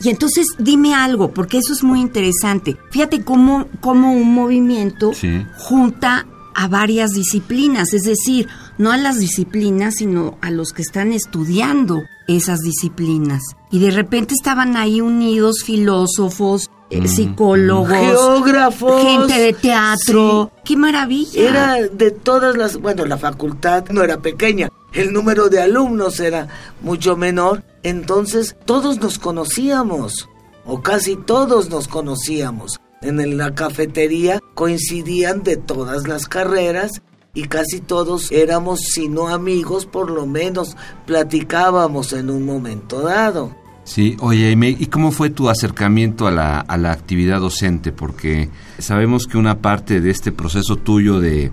Y 0.00 0.10
entonces 0.10 0.46
dime 0.58 0.94
algo, 0.94 1.32
porque 1.32 1.58
eso 1.58 1.72
es 1.72 1.82
muy 1.82 2.00
interesante. 2.00 2.76
Fíjate 2.90 3.22
cómo, 3.22 3.66
cómo 3.80 4.12
un 4.12 4.34
movimiento 4.34 5.12
Sí. 5.14 5.42
junta 5.58 6.26
a 6.54 6.68
varias 6.68 7.10
disciplinas, 7.10 7.92
es 7.92 8.02
decir, 8.02 8.48
no 8.78 8.90
a 8.90 8.96
las 8.96 9.18
disciplinas, 9.18 9.96
sino 9.96 10.38
a 10.40 10.50
los 10.50 10.72
que 10.72 10.82
están 10.82 11.12
estudiando 11.12 12.02
esas 12.28 12.60
disciplinas. 12.60 13.42
Y 13.70 13.78
de 13.78 13.90
repente 13.90 14.34
estaban 14.34 14.76
ahí 14.76 15.00
unidos 15.02 15.62
filósofos, 15.64 16.70
eh, 16.90 17.08
psicólogos, 17.08 17.88
Geógrafos. 17.96 19.02
gente 19.02 19.40
de 19.40 19.52
teatro. 19.52 20.50
¡Qué 20.64 20.76
maravilla! 20.76 21.48
Era 21.48 21.74
de 21.88 22.10
todas 22.10 22.56
las... 22.56 22.76
Bueno, 22.76 23.04
la 23.06 23.18
facultad 23.18 23.84
no 23.90 24.02
era 24.02 24.18
pequeña. 24.18 24.70
El 24.92 25.12
número 25.12 25.48
de 25.48 25.60
alumnos 25.60 26.20
era 26.20 26.48
mucho 26.80 27.16
menor. 27.16 27.62
Entonces 27.82 28.56
todos 28.64 28.98
nos 29.00 29.18
conocíamos. 29.18 30.28
O 30.64 30.82
casi 30.82 31.16
todos 31.16 31.70
nos 31.70 31.88
conocíamos. 31.88 32.80
En 33.02 33.36
la 33.36 33.54
cafetería 33.54 34.40
coincidían 34.54 35.42
de 35.42 35.56
todas 35.56 36.08
las 36.08 36.26
carreras 36.26 37.02
y 37.34 37.48
casi 37.48 37.80
todos 37.80 38.32
éramos, 38.32 38.80
si 38.80 39.08
no 39.08 39.28
amigos, 39.28 39.84
por 39.84 40.10
lo 40.10 40.26
menos 40.26 40.76
platicábamos 41.04 42.14
en 42.14 42.30
un 42.30 42.46
momento 42.46 43.02
dado. 43.02 43.54
Sí, 43.86 44.16
oye, 44.20 44.54
¿y 44.78 44.86
cómo 44.86 45.12
fue 45.12 45.30
tu 45.30 45.48
acercamiento 45.48 46.26
a 46.26 46.32
la, 46.32 46.58
a 46.58 46.76
la 46.76 46.90
actividad 46.90 47.38
docente? 47.40 47.92
Porque 47.92 48.50
sabemos 48.78 49.26
que 49.26 49.38
una 49.38 49.58
parte 49.58 50.00
de 50.00 50.10
este 50.10 50.32
proceso 50.32 50.74
tuyo 50.76 51.20
de 51.20 51.52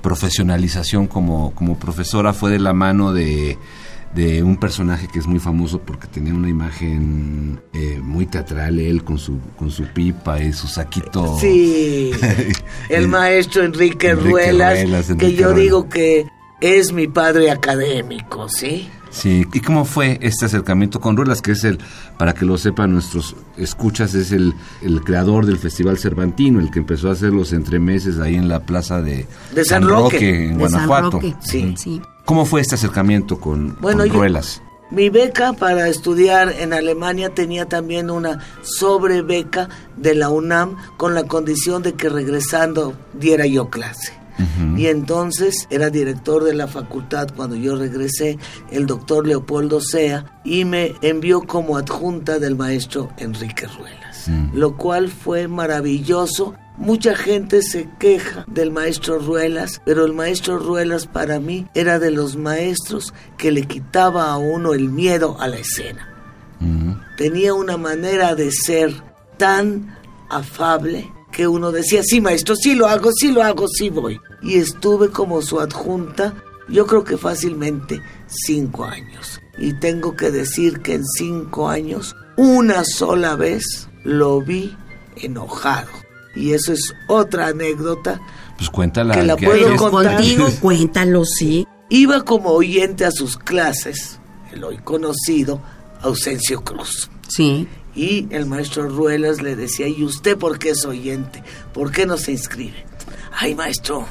profesionalización 0.00 1.08
como, 1.08 1.52
como 1.54 1.78
profesora 1.78 2.32
fue 2.32 2.52
de 2.52 2.60
la 2.60 2.72
mano 2.72 3.12
de, 3.12 3.58
de 4.14 4.42
un 4.44 4.58
personaje 4.58 5.08
que 5.12 5.18
es 5.18 5.26
muy 5.26 5.40
famoso 5.40 5.80
porque 5.80 6.06
tenía 6.06 6.32
una 6.34 6.48
imagen 6.48 7.60
eh, 7.72 7.98
muy 8.00 8.26
teatral, 8.26 8.78
él 8.78 9.02
con 9.02 9.18
su, 9.18 9.38
con 9.56 9.70
su 9.72 9.84
pipa 9.84 10.40
y 10.40 10.52
su 10.52 10.68
saquito. 10.68 11.36
Sí, 11.40 12.12
el 12.90 13.08
maestro 13.08 13.64
Enrique, 13.64 14.10
Enrique 14.10 14.30
Ruelas, 14.30 14.82
Ruelas, 14.82 15.06
que 15.18 15.32
yo 15.34 15.46
Ruelas. 15.46 15.60
digo 15.62 15.88
que 15.88 16.26
es 16.60 16.92
mi 16.92 17.08
padre 17.08 17.50
académico, 17.50 18.48
¿sí? 18.48 18.88
Sí, 19.12 19.46
¿y 19.52 19.60
cómo 19.60 19.84
fue 19.84 20.18
este 20.22 20.46
acercamiento 20.46 20.98
con 21.00 21.16
Ruelas, 21.16 21.42
que 21.42 21.52
es 21.52 21.64
el, 21.64 21.78
para 22.18 22.32
que 22.32 22.46
lo 22.46 22.56
sepan 22.56 22.92
nuestros 22.92 23.36
escuchas, 23.58 24.14
es 24.14 24.32
el, 24.32 24.54
el 24.80 25.02
creador 25.02 25.44
del 25.44 25.58
Festival 25.58 25.98
Cervantino, 25.98 26.58
el 26.60 26.70
que 26.70 26.78
empezó 26.78 27.10
a 27.10 27.12
hacer 27.12 27.30
los 27.32 27.52
entremeses 27.52 28.18
ahí 28.18 28.36
en 28.36 28.48
la 28.48 28.60
plaza 28.60 29.02
de, 29.02 29.26
De 29.54 29.64
San 29.66 29.86
Roque. 29.86 30.46
en 30.48 30.56
de 30.58 30.68
San 30.70 30.86
Guanajuato. 30.88 31.10
Roque. 31.20 31.34
Sí. 31.40 31.74
sí. 31.76 32.00
¿Cómo 32.24 32.46
fue 32.46 32.62
este 32.62 32.76
acercamiento 32.76 33.38
con, 33.38 33.76
Bueno, 33.80 33.98
con 34.00 34.08
yo- 34.08 34.14
Ruelas? 34.14 34.62
Mi 34.90 35.08
beca 35.08 35.54
para 35.54 35.88
estudiar 35.88 36.52
en 36.58 36.72
Alemania 36.74 37.30
tenía 37.34 37.66
también 37.66 38.10
una 38.10 38.40
sobrebeca 38.62 39.68
de 39.96 40.14
la 40.14 40.28
UNAM 40.28 40.76
con 40.98 41.14
la 41.14 41.24
condición 41.24 41.82
de 41.82 41.94
que 41.94 42.08
regresando 42.10 42.94
diera 43.14 43.46
yo 43.46 43.70
clase. 43.70 44.12
Y 44.76 44.86
entonces 44.86 45.66
era 45.70 45.90
director 45.90 46.44
de 46.44 46.54
la 46.54 46.66
facultad 46.66 47.28
cuando 47.36 47.56
yo 47.56 47.76
regresé, 47.76 48.38
el 48.70 48.86
doctor 48.86 49.26
Leopoldo 49.26 49.80
Sea, 49.80 50.40
y 50.44 50.64
me 50.64 50.94
envió 51.02 51.42
como 51.42 51.76
adjunta 51.76 52.38
del 52.38 52.56
maestro 52.56 53.10
Enrique 53.18 53.66
Ruelas, 53.66 54.30
lo 54.54 54.76
cual 54.76 55.08
fue 55.08 55.48
maravilloso. 55.48 56.54
Mucha 56.78 57.14
gente 57.14 57.62
se 57.62 57.88
queja 57.98 58.44
del 58.48 58.70
maestro 58.70 59.18
Ruelas, 59.18 59.82
pero 59.84 60.04
el 60.06 60.14
maestro 60.14 60.58
Ruelas 60.58 61.06
para 61.06 61.38
mí 61.38 61.68
era 61.74 61.98
de 61.98 62.10
los 62.10 62.36
maestros 62.36 63.12
que 63.36 63.52
le 63.52 63.62
quitaba 63.66 64.32
a 64.32 64.38
uno 64.38 64.72
el 64.72 64.88
miedo 64.88 65.36
a 65.38 65.48
la 65.48 65.56
escena. 65.56 66.08
Tenía 67.16 67.54
una 67.54 67.76
manera 67.76 68.34
de 68.34 68.50
ser 68.50 68.92
tan 69.36 69.96
afable 70.30 71.12
que 71.32 71.48
uno 71.48 71.72
decía, 71.72 72.02
sí 72.04 72.20
maestro, 72.20 72.54
sí 72.54 72.74
lo 72.74 72.86
hago, 72.86 73.10
sí 73.12 73.32
lo 73.32 73.42
hago, 73.42 73.66
sí 73.66 73.90
voy. 73.90 74.20
Y 74.42 74.58
estuve 74.58 75.08
como 75.10 75.42
su 75.42 75.58
adjunta, 75.58 76.34
yo 76.68 76.86
creo 76.86 77.02
que 77.02 77.16
fácilmente 77.16 78.00
cinco 78.26 78.84
años. 78.84 79.40
Y 79.58 79.72
tengo 79.74 80.14
que 80.14 80.30
decir 80.30 80.80
que 80.80 80.94
en 80.94 81.04
cinco 81.04 81.68
años, 81.68 82.14
una 82.36 82.84
sola 82.84 83.36
vez 83.36 83.88
lo 84.04 84.40
vi 84.40 84.76
enojado. 85.16 85.90
Y 86.34 86.52
eso 86.52 86.72
es 86.72 86.94
otra 87.08 87.48
anécdota. 87.48 88.20
Pues 88.56 88.70
cuéntala. 88.70 89.14
Que 89.14 89.22
la 89.22 89.36
que 89.36 89.46
puedo 89.46 89.76
contar. 89.76 90.16
Contigo, 90.16 90.48
cuéntalo, 90.60 91.24
sí. 91.24 91.66
Iba 91.88 92.24
como 92.24 92.50
oyente 92.50 93.04
a 93.04 93.10
sus 93.10 93.36
clases, 93.36 94.18
el 94.52 94.64
hoy 94.64 94.78
conocido 94.78 95.60
Ausencio 96.00 96.62
Cruz. 96.62 97.10
Sí. 97.28 97.68
Y 97.94 98.26
el 98.30 98.46
maestro 98.46 98.88
Ruelas 98.88 99.42
le 99.42 99.54
decía, 99.54 99.86
¿y 99.86 100.02
usted 100.02 100.38
por 100.38 100.58
qué 100.58 100.70
es 100.70 100.84
oyente? 100.84 101.42
¿Por 101.74 101.92
qué 101.92 102.06
no 102.06 102.16
se 102.16 102.32
inscribe? 102.32 102.86
Ay, 103.32 103.54
maestro, 103.54 104.06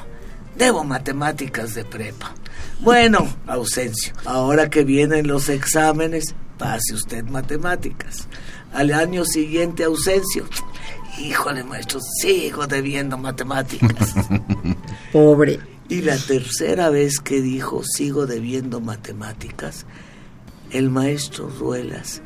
debo 0.55 0.83
matemáticas 0.83 1.73
de 1.73 1.83
prepa. 1.83 2.33
Bueno, 2.79 3.27
Ausencio, 3.47 4.13
ahora 4.25 4.69
que 4.69 4.83
vienen 4.83 5.27
los 5.27 5.49
exámenes, 5.49 6.35
pase 6.57 6.93
usted 6.93 7.23
matemáticas. 7.25 8.27
Al 8.73 8.93
año 8.93 9.25
siguiente, 9.25 9.83
Ausencio. 9.83 10.45
Híjole, 11.19 11.63
maestro, 11.63 11.99
sigo 12.21 12.67
debiendo 12.67 13.17
matemáticas. 13.17 14.15
Pobre. 15.11 15.59
Y 15.89 16.03
la 16.03 16.17
tercera 16.17 16.89
vez 16.89 17.19
que 17.19 17.41
dijo 17.41 17.83
sigo 17.83 18.25
debiendo 18.25 18.79
matemáticas, 18.79 19.85
el 20.69 20.89
maestro 20.89 21.49
Ruelas 21.49 22.21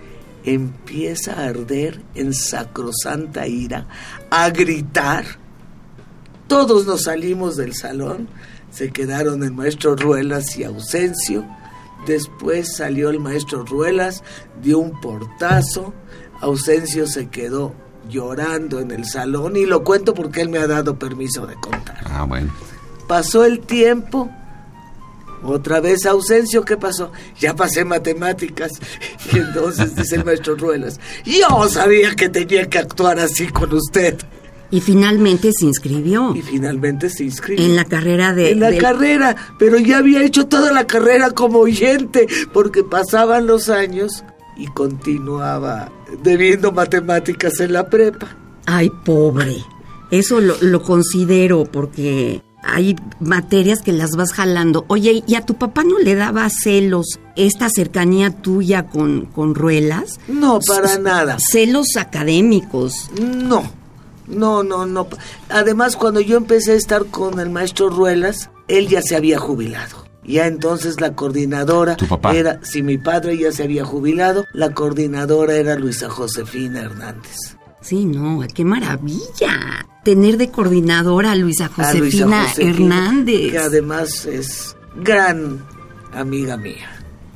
empieza 0.45 1.33
a 1.33 1.45
arder 1.47 2.01
en 2.13 2.33
sacrosanta 2.33 3.47
ira, 3.47 3.87
a 4.29 4.49
gritar. 4.49 5.25
Todos 6.47 6.85
nos 6.85 7.03
salimos 7.03 7.57
del 7.57 7.73
salón, 7.73 8.27
se 8.69 8.91
quedaron 8.91 9.43
el 9.43 9.51
maestro 9.51 9.95
Ruelas 9.95 10.57
y 10.57 10.63
Ausencio. 10.63 11.45
Después 12.05 12.75
salió 12.75 13.09
el 13.09 13.19
maestro 13.19 13.65
Ruelas, 13.65 14.23
dio 14.61 14.79
un 14.79 14.99
portazo, 15.01 15.93
Ausencio 16.41 17.07
se 17.07 17.29
quedó 17.29 17.73
llorando 18.09 18.79
en 18.79 18.91
el 18.91 19.05
salón 19.05 19.55
y 19.57 19.65
lo 19.65 19.83
cuento 19.83 20.13
porque 20.13 20.41
él 20.41 20.49
me 20.49 20.59
ha 20.59 20.67
dado 20.67 20.99
permiso 20.99 21.47
de 21.47 21.55
contar. 21.55 21.97
Ah, 22.05 22.23
bueno. 22.23 22.53
Pasó 23.07 23.43
el 23.45 23.61
tiempo. 23.61 24.29
Otra 25.45 25.79
vez 25.79 26.05
ausencio, 26.05 26.63
¿qué 26.63 26.77
pasó? 26.77 27.11
Ya 27.39 27.55
pasé 27.55 27.85
matemáticas. 27.85 28.71
Y 29.33 29.37
entonces 29.37 29.95
dice 29.95 30.15
el 30.17 30.25
maestro 30.25 30.55
Ruelas, 30.55 30.99
yo 31.25 31.67
sabía 31.67 32.15
que 32.15 32.29
tenía 32.29 32.69
que 32.69 32.77
actuar 32.77 33.19
así 33.19 33.47
con 33.47 33.73
usted. 33.73 34.17
Y 34.71 34.81
finalmente 34.81 35.51
se 35.53 35.65
inscribió 35.65 36.33
Y 36.35 36.41
finalmente 36.41 37.09
se 37.09 37.23
inscribió. 37.23 37.63
en 37.65 37.75
la 37.75 37.85
carrera 37.85 38.33
de... 38.33 38.51
En 38.51 38.59
la 38.59 38.75
carrera, 38.77 39.35
pero 39.59 39.77
ya 39.77 39.99
había 39.99 40.23
hecho 40.23 40.47
toda 40.47 40.71
la 40.71 40.85
carrera 40.87 41.31
como 41.31 41.59
oyente, 41.59 42.27
porque 42.53 42.83
pasaban 42.83 43.47
los 43.47 43.69
años 43.69 44.23
y 44.57 44.67
continuaba 44.67 45.91
debiendo 46.23 46.71
matemáticas 46.71 47.59
en 47.59 47.73
la 47.73 47.89
prepa. 47.89 48.35
Ay, 48.65 48.91
pobre. 49.03 49.57
Eso 50.11 50.39
lo, 50.39 50.55
lo 50.61 50.81
considero 50.81 51.65
porque 51.65 52.41
hay 52.65 52.95
materias 53.19 53.81
que 53.81 53.93
las 53.93 54.11
vas 54.11 54.33
jalando. 54.33 54.85
Oye, 54.87 55.23
¿y 55.27 55.35
a 55.35 55.41
tu 55.41 55.55
papá 55.55 55.83
no 55.83 55.99
le 55.99 56.15
daba 56.15 56.49
celos 56.49 57.19
esta 57.35 57.69
cercanía 57.69 58.31
tuya 58.31 58.87
con, 58.87 59.25
con 59.27 59.55
Ruelas? 59.55 60.19
No, 60.27 60.59
para 60.59 60.97
nada. 60.97 61.37
Celos 61.39 61.95
académicos. 61.97 63.09
No, 63.21 63.63
no, 64.27 64.63
no, 64.63 64.85
no. 64.85 65.07
Además, 65.49 65.95
cuando 65.95 66.19
yo 66.21 66.37
empecé 66.37 66.71
a 66.71 66.75
estar 66.75 67.05
con 67.05 67.39
el 67.39 67.49
maestro 67.49 67.89
Ruelas, 67.89 68.49
él 68.67 68.87
ya 68.87 69.01
se 69.01 69.15
había 69.15 69.37
jubilado. 69.37 70.05
Ya 70.23 70.47
entonces 70.47 70.99
la 70.99 71.13
coordinadora 71.13 71.97
¿Tu 71.97 72.07
papá? 72.07 72.35
era, 72.35 72.59
si 72.63 72.81
mi 72.81 72.97
padre 72.97 73.37
ya 73.37 73.51
se 73.51 73.61
había 73.61 73.85
jubilado, 73.85 74.45
la 74.53 74.73
coordinadora 74.73 75.53
era 75.55 75.75
Luisa 75.75 76.09
Josefina 76.09 76.81
Hernández. 76.81 77.54
Sí, 77.85 78.05
no, 78.05 78.41
qué 78.51 78.65
maravilla. 78.65 79.85
Tener 80.03 80.37
de 80.37 80.49
coordinadora 80.49 81.31
a 81.33 81.35
Luisa 81.35 81.69
A 81.77 81.93
Luisa 81.93 82.25
Josefina, 82.25 82.47
Hernández. 82.57 83.51
Que 83.51 83.57
además 83.59 84.25
es 84.25 84.75
gran 84.95 85.63
amiga 86.11 86.57
mía, 86.57 86.89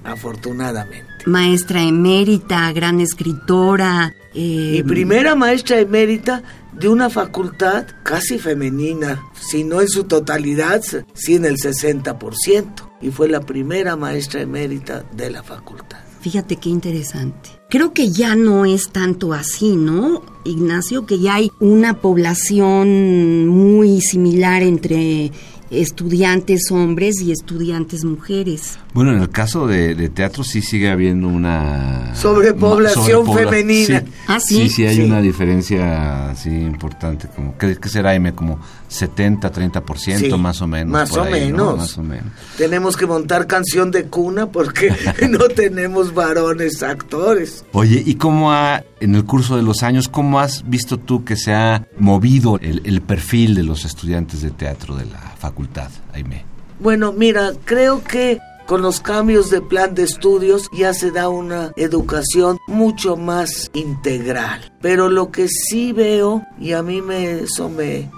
afortunadamente. 0.03 1.05
Maestra 1.25 1.83
emérita, 1.83 2.71
gran 2.71 2.99
escritora. 2.99 4.13
eh, 4.33 4.77
Y 4.79 4.83
primera 4.83 5.35
maestra 5.35 5.79
emérita 5.79 6.41
de 6.73 6.87
una 6.87 7.09
facultad 7.09 7.85
casi 8.03 8.39
femenina, 8.39 9.21
si 9.39 9.63
no 9.63 9.81
en 9.81 9.87
su 9.89 10.05
totalidad, 10.05 10.81
sí 11.13 11.35
en 11.35 11.45
el 11.45 11.57
60%. 11.57 12.89
Y 13.01 13.11
fue 13.11 13.27
la 13.27 13.41
primera 13.41 13.95
maestra 13.95 14.41
emérita 14.41 15.03
de 15.11 15.29
la 15.29 15.43
facultad. 15.43 15.99
Fíjate 16.21 16.55
qué 16.55 16.69
interesante. 16.69 17.58
Creo 17.69 17.93
que 17.93 18.09
ya 18.09 18.35
no 18.35 18.65
es 18.65 18.89
tanto 18.89 19.31
así, 19.31 19.75
¿no, 19.75 20.23
Ignacio? 20.43 21.05
Que 21.05 21.19
ya 21.19 21.35
hay 21.35 21.51
una 21.59 22.01
población 22.01 23.47
muy 23.47 24.01
similar 24.01 24.63
entre 24.63 25.31
estudiantes 25.71 26.71
hombres 26.71 27.21
y 27.21 27.31
estudiantes 27.31 28.03
mujeres. 28.03 28.77
Bueno, 28.93 29.11
en 29.13 29.21
el 29.21 29.29
caso 29.29 29.67
de, 29.67 29.95
de 29.95 30.09
teatro 30.09 30.43
sí 30.43 30.61
sigue 30.61 30.89
habiendo 30.89 31.27
una... 31.27 32.13
Sobrepoblación 32.15 33.25
sobrepobla- 33.25 33.49
femenina. 33.49 33.99
Sí, 34.01 34.05
Ah, 34.27 34.39
¿sí? 34.39 34.55
sí, 34.55 34.69
sí 34.69 34.85
hay 34.85 34.95
Sí. 34.97 35.01
una 35.03 35.21
diferencia 35.21 36.29
así 36.31 36.49
importante. 36.49 37.27
como 37.35 37.57
¿Qué, 37.57 37.77
qué 37.77 37.89
será, 37.89 38.11
Aime? 38.11 38.33
Como 38.33 38.59
70, 38.87 39.51
30% 39.51 40.17
Sí, 40.17 40.29
más 40.37 40.61
o 40.61 40.67
menos. 40.67 40.91
más 40.91 41.09
por 41.11 41.19
o 41.19 41.23
ahí, 41.23 41.51
¿no? 41.51 41.57
menos. 41.57 41.77
Más 41.77 41.97
o 41.97 42.03
menos. 42.03 42.25
Tenemos 42.57 42.97
que 42.97 43.05
montar 43.05 43.45
canción 43.47 43.91
de 43.91 44.05
cuna 44.05 44.47
porque 44.47 44.91
no 45.29 45.47
tenemos 45.49 46.13
varones 46.13 46.81
actores. 46.83 47.63
Oye, 47.73 48.01
¿y 48.05 48.15
cómo 48.15 48.51
ha, 48.51 48.83
en 48.99 49.15
el 49.15 49.25
curso 49.25 49.55
de 49.55 49.63
los 49.63 49.83
años, 49.83 50.07
cómo 50.07 50.39
has 50.39 50.69
visto 50.69 50.97
tú 50.97 51.23
que 51.23 51.35
se 51.35 51.53
ha 51.53 51.87
movido 51.97 52.59
el, 52.61 53.01
perfil 53.01 53.55
de 53.55 53.63
los 53.63 53.85
estudiantes 53.85 54.41
de 54.41 54.51
teatro 54.51 54.95
de 54.95 55.05
la 55.05 55.19
facultad, 55.37 55.89
Aime? 56.13 56.45
Bueno, 56.79 57.11
mira, 57.11 57.53
creo 57.65 58.03
que 58.03 58.39
con 58.65 58.81
los 58.81 59.01
cambios 59.01 59.49
de 59.49 59.61
plan 59.61 59.95
de 59.95 60.03
estudios 60.03 60.69
ya 60.77 60.93
se 60.93 61.11
da 61.11 61.27
una 61.27 61.71
educación 61.75 62.57
mucho 62.67 63.17
más 63.17 63.71
integral. 63.73 64.71
Pero 64.79 65.09
lo 65.09 65.31
que 65.31 65.47
sí 65.47 65.91
veo, 65.91 66.43
y 66.59 66.73
a 66.73 66.83
mí 66.83 67.01
me, 67.01 67.39
eso 67.39 67.67
me 67.67 68.09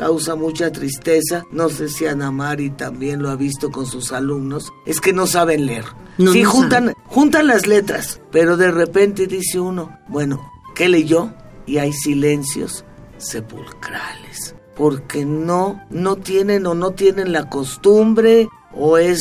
causa 0.00 0.34
mucha 0.34 0.72
tristeza, 0.72 1.44
no 1.52 1.68
sé 1.68 1.90
si 1.90 2.06
Ana 2.06 2.30
Mari 2.30 2.70
también 2.70 3.20
lo 3.20 3.28
ha 3.28 3.36
visto 3.36 3.70
con 3.70 3.84
sus 3.84 4.12
alumnos, 4.12 4.72
es 4.86 4.98
que 4.98 5.12
no 5.12 5.26
saben 5.26 5.66
leer. 5.66 5.84
No, 6.16 6.32
sí, 6.32 6.42
no 6.42 6.50
juntan, 6.50 6.84
saben. 6.84 6.96
juntan 7.04 7.46
las 7.46 7.66
letras, 7.66 8.18
pero 8.32 8.56
de 8.56 8.70
repente 8.70 9.26
dice 9.26 9.60
uno, 9.60 9.94
bueno, 10.08 10.40
¿qué 10.74 10.88
leyó? 10.88 11.34
Y 11.66 11.76
hay 11.76 11.92
silencios 11.92 12.82
sepulcrales. 13.18 14.54
Porque 14.74 15.26
no, 15.26 15.82
no 15.90 16.16
tienen 16.16 16.66
o 16.66 16.74
no 16.74 16.92
tienen 16.92 17.32
la 17.32 17.50
costumbre 17.50 18.48
o 18.72 18.96
es 18.96 19.20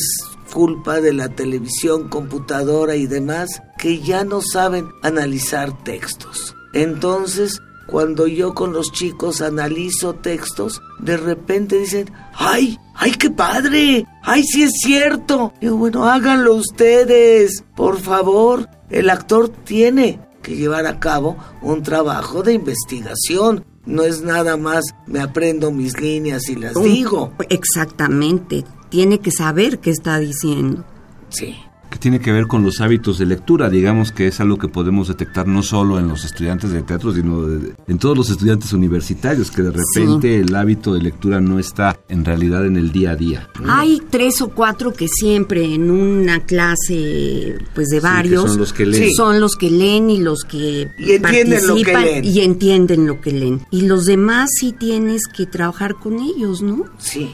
culpa 0.54 1.02
de 1.02 1.12
la 1.12 1.28
televisión, 1.28 2.08
computadora 2.08 2.96
y 2.96 3.06
demás 3.06 3.62
que 3.78 4.00
ya 4.00 4.24
no 4.24 4.40
saben 4.42 4.88
analizar 5.04 5.78
textos. 5.84 6.56
Entonces, 6.72 7.60
cuando 7.90 8.28
yo 8.28 8.54
con 8.54 8.74
los 8.74 8.92
chicos 8.92 9.42
analizo 9.42 10.14
textos, 10.16 10.82
de 11.00 11.18
repente 11.18 11.80
dicen, 11.80 12.12
¡ay! 12.34 12.78
¡ay, 12.96 13.12
qué 13.12 13.30
padre! 13.30 14.06
¡ay, 14.22 14.44
sí 14.44 14.64
es 14.64 14.74
cierto! 14.82 15.54
Y 15.60 15.68
bueno, 15.70 16.06
háganlo 16.06 16.56
ustedes, 16.56 17.64
por 17.76 18.00
favor. 18.00 18.70
El 18.90 19.10
actor 19.10 19.50
tiene 19.50 20.20
que 20.42 20.56
llevar 20.56 20.86
a 20.86 21.00
cabo 21.00 21.38
un 21.62 21.84
trabajo 21.84 22.44
de 22.44 22.54
investigación. 22.54 23.66
No 23.86 24.04
es 24.04 24.22
nada 24.22 24.58
más 24.58 24.86
me 25.08 25.20
aprendo 25.20 25.72
mis 25.72 26.00
líneas 26.00 26.48
y 26.50 26.56
las 26.56 26.76
digo. 26.76 27.34
Exactamente. 27.50 28.66
Tiene 28.90 29.20
que 29.20 29.32
saber 29.32 29.80
qué 29.80 29.90
está 29.90 30.20
diciendo. 30.20 30.84
Sí. 31.30 31.56
Que 31.90 31.98
tiene 31.98 32.20
que 32.20 32.32
ver 32.32 32.46
con 32.48 32.64
los 32.64 32.82
hábitos 32.82 33.18
de 33.18 33.26
lectura, 33.26 33.70
digamos 33.70 34.12
que 34.12 34.28
es 34.28 34.40
algo 34.40 34.58
que 34.58 34.68
podemos 34.68 35.08
detectar 35.08 35.48
no 35.48 35.64
solo 35.64 35.98
en 36.00 36.08
los 36.08 36.24
estudiantes 36.24 36.72
de 36.72 36.84
teatro, 36.84 37.12
sino 37.14 37.42
de- 37.48 37.74
en 37.88 37.98
todos 37.98 38.16
los 38.16 38.30
estudiantes 38.30 38.74
universitarios, 38.74 39.50
que 39.50 39.64
de 39.64 39.72
repente 39.72 40.40
el 40.40 40.54
hábito 40.56 40.94
de 40.94 41.02
lectura 41.02 41.42
no 41.42 41.58
está 41.58 42.00
en 42.08 42.24
realidad 42.26 42.66
en 42.66 42.78
el 42.78 42.92
día 42.92 43.12
a 43.12 43.16
día. 43.16 43.48
Hay 43.68 44.02
tres 44.10 44.42
o 44.42 44.50
cuatro 44.50 44.94
que 44.94 45.08
siempre 45.08 45.74
en 45.74 45.90
una 45.90 46.40
clase, 46.46 47.58
pues 47.74 47.88
de 47.90 47.98
que 47.98 48.02
varios, 48.04 48.50
son 48.52 48.60
los 48.60 48.74
que 48.74 48.86
leen. 48.86 49.04
Sí. 49.10 49.14
son 49.16 49.40
los 49.40 49.56
que 49.56 49.72
leen 49.72 50.10
y 50.10 50.20
los 50.20 50.44
que 50.44 50.88
Y 51.00 51.12
entienden 51.14 51.66
lo 51.68 51.76
que 51.76 51.84
participan 51.92 52.04
leen. 52.06 52.26
y 52.26 52.40
entienden 52.42 53.08
lo 53.08 53.22
que 53.22 53.32
leen. 53.32 53.62
Y 53.72 53.82
los 53.84 54.06
demás 54.06 54.50
sí 54.60 54.74
tienes 54.78 55.24
que 55.28 55.46
trabajar 55.46 55.96
con 55.96 56.20
ellos, 56.20 56.62
¿no? 56.62 56.86
Sí. 56.98 57.32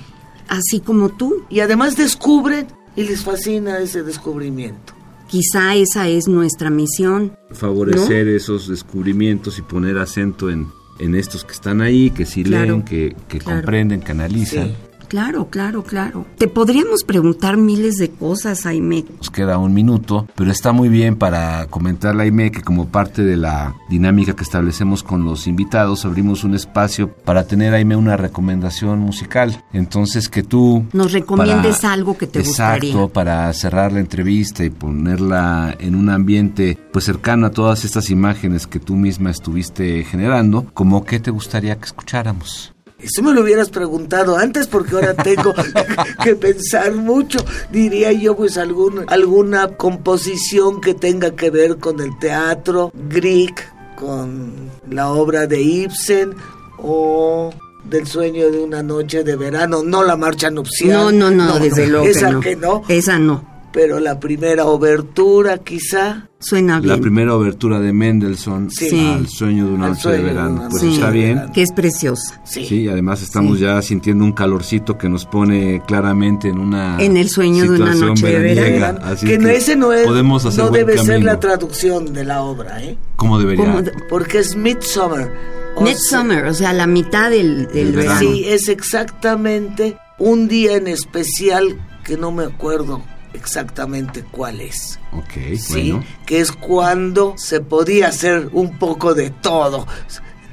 Así 0.47 0.79
como 0.79 1.09
tú. 1.09 1.43
Y 1.49 1.59
además 1.61 1.97
descubren 1.97 2.67
y 2.95 3.03
les 3.03 3.23
fascina 3.23 3.79
ese 3.79 4.03
descubrimiento. 4.03 4.93
Quizá 5.27 5.75
esa 5.75 6.07
es 6.07 6.27
nuestra 6.27 6.69
misión. 6.69 7.35
Favorecer 7.51 8.27
esos 8.27 8.67
descubrimientos 8.67 9.57
y 9.57 9.63
poner 9.63 9.97
acento 9.97 10.49
en, 10.51 10.67
en 10.99 11.15
estos 11.15 11.43
que 11.43 11.53
están 11.53 11.81
ahí, 11.81 12.11
que 12.11 12.25
sí 12.25 12.43
Claro, 12.43 12.65
leen, 12.67 12.83
que, 12.83 13.15
que 13.27 13.39
claro. 13.39 13.61
comprenden, 13.61 14.01
que 14.01 14.11
analizan. 14.11 14.67
Sí. 14.67 14.75
Claro, 15.07 15.49
claro, 15.49 15.83
claro. 15.83 16.25
Te 16.37 16.47
podríamos 16.47 17.03
preguntar 17.03 17.57
miles 17.57 17.95
de 17.97 18.09
cosas, 18.09 18.63
Jaime. 18.63 19.05
Nos 19.17 19.29
queda 19.29 19.57
un 19.57 19.73
minuto, 19.73 20.27
pero 20.35 20.51
está 20.51 20.71
muy 20.71 20.89
bien 20.89 21.15
para 21.15 21.67
comentarle 21.67 22.23
Aime 22.23 22.51
que 22.51 22.61
como 22.61 22.87
parte 22.87 23.23
de 23.23 23.37
la 23.37 23.75
dinámica 23.89 24.35
que 24.35 24.43
establecemos 24.43 25.03
con 25.03 25.23
los 25.23 25.47
invitados, 25.47 26.05
abrimos 26.05 26.43
un 26.43 26.55
espacio 26.55 27.11
para 27.11 27.47
tener 27.47 27.73
Aime 27.73 27.95
una 27.95 28.17
recomendación 28.17 28.99
musical. 28.99 29.63
Entonces 29.73 30.29
que 30.29 30.43
tú... 30.43 30.85
Nos 30.93 31.11
recomiendes 31.11 31.83
algo 31.83 32.17
que 32.17 32.27
te 32.27 32.39
exacto, 32.39 32.85
gustaría. 32.87 33.13
para 33.13 33.53
cerrar 33.53 33.91
la 33.91 33.99
entrevista 33.99 34.63
y 34.63 34.69
ponerla 34.69 35.75
en 35.79 35.95
un 35.95 36.09
ambiente 36.09 36.77
pues 36.91 37.05
cercano 37.05 37.47
a 37.47 37.51
todas 37.51 37.85
estas 37.85 38.09
imágenes 38.09 38.67
que 38.67 38.79
tú 38.79 38.95
misma 38.95 39.31
estuviste 39.31 40.03
generando, 40.03 40.65
como 40.73 41.05
qué 41.05 41.19
te 41.19 41.31
gustaría 41.31 41.77
que 41.77 41.85
escucháramos. 41.85 42.74
Eso 43.05 43.21
me 43.21 43.33
lo 43.33 43.41
hubieras 43.41 43.69
preguntado 43.69 44.35
antes 44.35 44.67
porque 44.67 44.95
ahora 44.95 45.13
tengo 45.13 45.53
que 46.23 46.35
pensar 46.35 46.93
mucho. 46.93 47.37
Diría 47.71 48.11
yo 48.11 48.35
pues 48.35 48.57
algún, 48.57 49.05
alguna 49.07 49.69
composición 49.77 50.81
que 50.81 50.95
tenga 50.95 51.35
que 51.35 51.51
ver 51.51 51.77
con 51.77 51.99
el 52.01 52.17
teatro, 52.17 52.91
Grieg, 53.09 53.53
con 53.95 54.71
la 54.89 55.09
obra 55.11 55.45
de 55.45 55.61
Ibsen 55.61 56.35
o 56.79 57.51
del 57.83 58.07
sueño 58.07 58.49
de 58.51 58.63
una 58.63 58.81
noche 58.81 59.23
de 59.23 59.35
verano, 59.35 59.83
no 59.83 60.03
la 60.03 60.15
marcha 60.15 60.49
nupcial. 60.49 60.91
No, 60.91 61.11
no, 61.11 61.31
no, 61.31 61.59
desde 61.59 61.87
luego. 61.87 62.07
Esa 62.07 62.31
no. 62.31 62.39
que 62.39 62.55
no, 62.55 62.81
Esa 62.87 63.19
no. 63.19 63.45
pero 63.71 63.99
la 63.99 64.19
primera 64.19 64.65
obertura 64.65 65.59
quizá. 65.59 66.27
Suena 66.47 66.79
bien. 66.79 66.95
La 66.95 67.01
primera 67.01 67.33
obertura 67.33 67.79
de 67.79 67.91
Mendelssohn 67.91 68.69
Sí. 68.69 69.03
al 69.15 69.27
sueño 69.27 69.65
de 69.65 69.73
una 69.73 69.85
Al 69.87 69.91
noche 69.93 70.09
de 70.09 70.21
verano. 70.21 70.67
Pues 70.69 70.81
Sí, 70.83 70.93
está 70.93 71.09
bien. 71.09 71.41
Que 71.53 71.63
es 71.63 71.71
preciosa. 71.71 72.39
Sí. 72.45 72.65
Sí, 72.65 72.87
además 72.87 73.23
estamos 73.23 73.57
Sí. 73.57 73.63
ya 73.63 73.81
sintiendo 73.81 74.23
un 74.23 74.31
calorcito 74.31 74.95
que 74.97 75.09
nos 75.09 75.25
pone 75.25 75.81
claramente 75.87 76.47
en 76.49 76.59
una 76.59 76.97
En 77.01 77.17
el 77.17 77.29
sueño 77.29 77.63
de 77.63 77.81
una 77.81 77.95
noche 77.95 78.27
de 78.27 78.39
verano. 78.53 78.99
así 79.03 79.25
que 79.25 79.39
no, 79.39 79.49
ese 79.49 79.75
no 79.75 79.91
es, 79.91 80.05
podemos 80.05 80.45
hacer 80.45 80.63
no 80.65 80.69
debe 80.69 80.97
ser 80.99 81.07
camino. 81.07 81.25
la 81.25 81.39
traducción 81.39 82.13
de 82.13 82.23
la 82.25 82.43
obra, 82.43 82.83
¿eh? 82.83 82.95
¿Cómo 83.15 83.39
debería? 83.39 83.65
Como 83.65 83.81
de- 83.81 83.91
Porque 84.09 84.37
es 84.39 84.55
Midsummer. 84.55 85.31
O 85.75 85.81
Midsummer, 85.81 86.45
o 86.45 86.53
sea, 86.53 86.73
la 86.73 86.85
mitad 86.85 87.31
del, 87.31 87.65
del 87.65 87.73
Del 87.73 87.91
verano. 87.95 88.19
verano. 88.19 88.35
Sí, 88.35 88.43
es 88.47 88.69
exactamente 88.69 89.97
un 90.19 90.47
día 90.47 90.75
en 90.77 90.87
especial 90.87 91.75
que 92.03 92.17
no 92.17 92.31
me 92.31 92.43
acuerdo 92.43 93.01
exactamente 93.35 94.23
cuál 94.31 94.61
es. 94.61 94.99
Ok, 95.13 95.55
Sí, 95.57 95.91
bueno. 95.91 96.03
que 96.25 96.39
es 96.39 96.51
cuando 96.51 97.35
se 97.37 97.61
podía 97.61 98.07
hacer 98.07 98.49
un 98.53 98.77
poco 98.79 99.13
de 99.13 99.29
todo. 99.29 99.85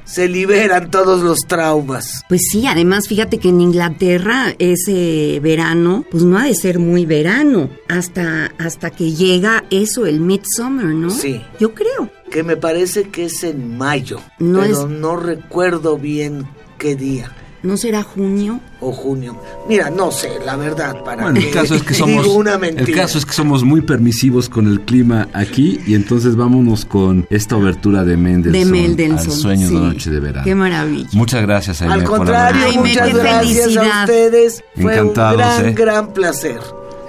Se 0.05 0.27
liberan 0.27 0.91
todos 0.91 1.21
los 1.23 1.39
traumas. 1.47 2.23
Pues 2.29 2.41
sí, 2.51 2.67
además 2.67 3.07
fíjate 3.07 3.39
que 3.39 3.49
en 3.49 3.61
Inglaterra 3.61 4.53
ese 4.59 5.39
verano, 5.41 6.05
pues 6.11 6.23
no 6.23 6.37
ha 6.37 6.43
de 6.43 6.53
ser 6.53 6.77
muy 6.77 7.05
verano, 7.05 7.69
hasta, 7.89 8.51
hasta 8.59 8.91
que 8.91 9.13
llega 9.13 9.63
eso, 9.71 10.05
el 10.05 10.19
Midsummer, 10.19 10.85
¿no? 10.87 11.09
Sí. 11.09 11.41
Yo 11.59 11.73
creo. 11.73 12.11
Que 12.29 12.43
me 12.43 12.57
parece 12.57 13.09
que 13.09 13.25
es 13.25 13.43
en 13.43 13.77
mayo. 13.77 14.19
No 14.39 14.59
pero 14.59 14.73
es- 14.83 14.85
no 14.89 15.15
recuerdo 15.15 15.97
bien 15.97 16.47
qué 16.77 16.95
día. 16.95 17.31
¿No 17.63 17.77
será 17.77 18.03
junio? 18.03 18.59
O 18.81 18.91
junio. 18.91 19.37
Mira, 19.69 19.89
no 19.89 20.11
sé, 20.11 20.31
la 20.45 20.57
verdad, 20.57 21.01
para 21.05 21.23
Bueno, 21.23 21.39
el 21.39 21.49
caso 21.49 21.75
es 21.75 21.83
que 21.83 21.93
digo 21.93 22.07
somos 22.07 22.27
una 22.27 22.53
el 22.55 22.59
mentira. 22.59 23.03
caso 23.03 23.17
es 23.17 23.25
que 23.25 23.31
somos 23.33 23.63
muy 23.63 23.79
permisivos 23.81 24.49
con 24.49 24.67
el 24.67 24.81
clima 24.81 25.29
aquí 25.33 25.79
y 25.87 25.95
entonces 25.95 26.35
vámonos 26.35 26.83
con 26.83 27.25
esta 27.29 27.55
obertura 27.55 28.03
de 28.03 28.17
Mendelssohn, 28.17 28.65
de 28.65 28.65
Mendelssohn. 28.79 29.17
al 29.31 29.31
sueño 29.31 29.67
sí. 29.69 29.73
de 29.75 29.79
noche 29.79 30.09
de 30.11 30.19
verano. 30.19 30.43
Qué 30.43 30.55
maravilla. 30.55 31.07
Muchas 31.13 31.41
gracias, 31.43 31.81
Aime, 31.81 31.93
Al 31.93 32.03
contrario, 32.03 32.61
Jaime, 32.63 32.89
muchas 32.89 33.13
gracias 33.13 33.59
a 33.59 33.69
felicidad. 33.71 34.01
ustedes. 34.03 34.63
Fue 34.75 34.93
Encantados, 34.93 35.31
un 35.33 35.37
gran, 35.37 35.65
¿eh? 35.67 35.73
gran 35.73 36.13
placer. 36.13 36.59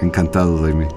Encantado, 0.01 0.61
Jaime. 0.63 0.87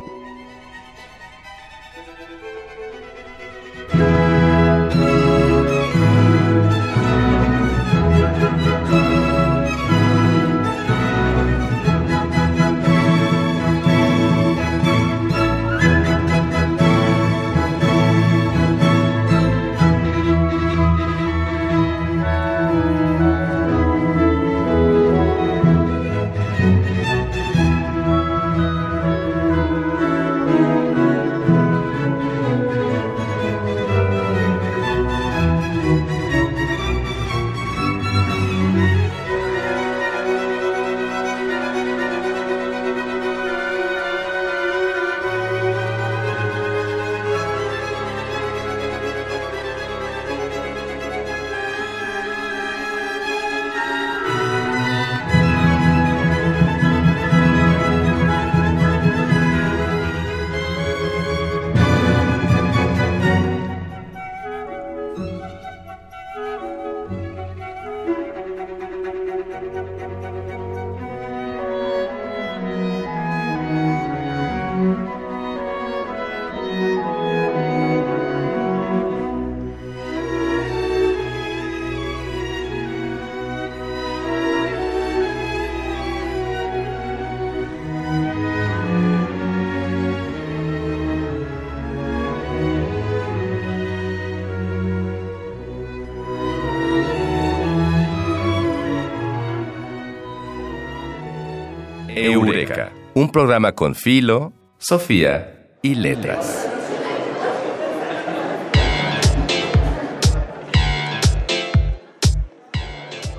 Un 103.19 103.33
programa 103.33 103.75
con 103.75 103.97
Filo, 103.97 104.53
Sofía 104.79 105.73
y 105.83 105.97
Letras. 105.97 106.69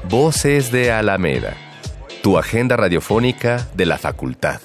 Voces 0.09 0.73
de 0.73 0.91
Alameda, 0.91 1.55
tu 2.21 2.37
agenda 2.37 2.75
radiofónica 2.75 3.69
de 3.73 3.85
la 3.85 3.97
facultad. 3.97 4.59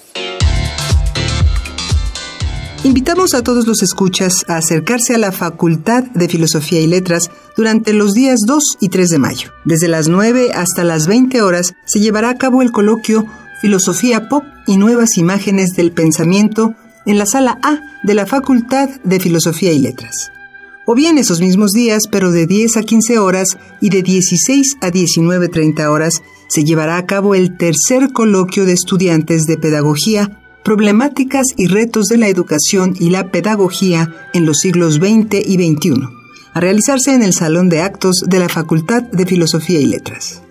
Invitamos 2.83 3.35
a 3.35 3.44
todos 3.44 3.68
los 3.68 3.85
escuchas 3.85 4.44
a 4.48 4.57
acercarse 4.57 5.14
a 5.14 5.18
la 5.18 5.31
Facultad 5.31 6.03
de 6.03 6.29
Filosofía 6.29 6.81
y 6.81 6.88
Letras 6.88 7.31
durante 7.57 7.92
los 7.92 8.14
días 8.14 8.40
2 8.48 8.79
y 8.81 8.88
3 8.88 9.11
de 9.11 9.18
mayo. 9.18 9.53
Desde 9.64 9.87
las 9.87 10.09
9 10.09 10.50
hasta 10.53 10.83
las 10.83 11.07
20 11.07 11.40
horas 11.40 11.74
se 11.87 12.00
llevará 12.00 12.31
a 12.31 12.37
cabo 12.37 12.62
el 12.62 12.72
coloquio 12.72 13.24
Filosofía 13.64 14.29
Pop 14.29 14.44
y 14.66 14.77
Nuevas 14.77 15.16
Imágenes 15.16 15.70
del 15.70 15.90
Pensamiento 15.90 16.74
en 17.07 17.16
la 17.16 17.24
sala 17.24 17.59
A 17.62 17.81
de 18.03 18.12
la 18.12 18.27
Facultad 18.27 18.90
de 19.05 19.18
Filosofía 19.18 19.72
y 19.72 19.79
Letras. 19.79 20.31
O 20.85 20.94
bien 20.94 21.16
esos 21.16 21.40
mismos 21.40 21.70
días, 21.70 22.03
pero 22.11 22.31
de 22.31 22.46
10 22.46 22.77
a 22.77 22.83
15 22.83 23.18
horas 23.18 23.57
y 23.81 23.88
de 23.88 24.03
16 24.03 24.77
a 24.83 24.88
19.30 24.88 25.87
horas, 25.88 26.20
se 26.46 26.62
llevará 26.62 26.98
a 26.98 27.07
cabo 27.07 27.35
el 27.35 27.57
tercer 27.57 28.12
coloquio 28.12 28.66
de 28.66 28.74
estudiantes 28.74 29.46
de 29.46 29.57
Pedagogía 29.57 30.42
problemáticas 30.62 31.46
y 31.57 31.66
retos 31.66 32.09
de 32.09 32.18
la 32.18 32.29
educación 32.29 32.94
y 33.00 33.09
la 33.09 33.31
pedagogía 33.31 34.14
en 34.35 34.44
los 34.44 34.59
siglos 34.59 34.96
XX 34.96 35.37
y 35.42 35.55
XXI, 35.55 36.03
a 36.53 36.61
realizarse 36.61 37.14
en 37.14 37.22
el 37.22 37.33
Salón 37.33 37.70
de 37.70 37.81
Actos 37.81 38.24
de 38.27 38.40
la 38.40 38.50
Facultad 38.50 39.05
de 39.05 39.24
Filosofía 39.24 39.81
y 39.81 39.87
Letras. 39.87 40.44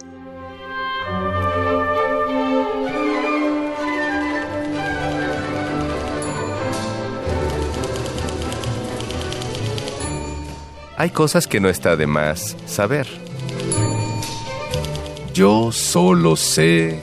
Hay 11.03 11.09
cosas 11.09 11.47
que 11.47 11.59
no 11.59 11.67
está 11.67 11.97
de 11.97 12.07
más 12.07 12.55
saber. 12.65 13.07
Yo 15.33 15.73
solo 15.73 16.37
sé 16.37 17.01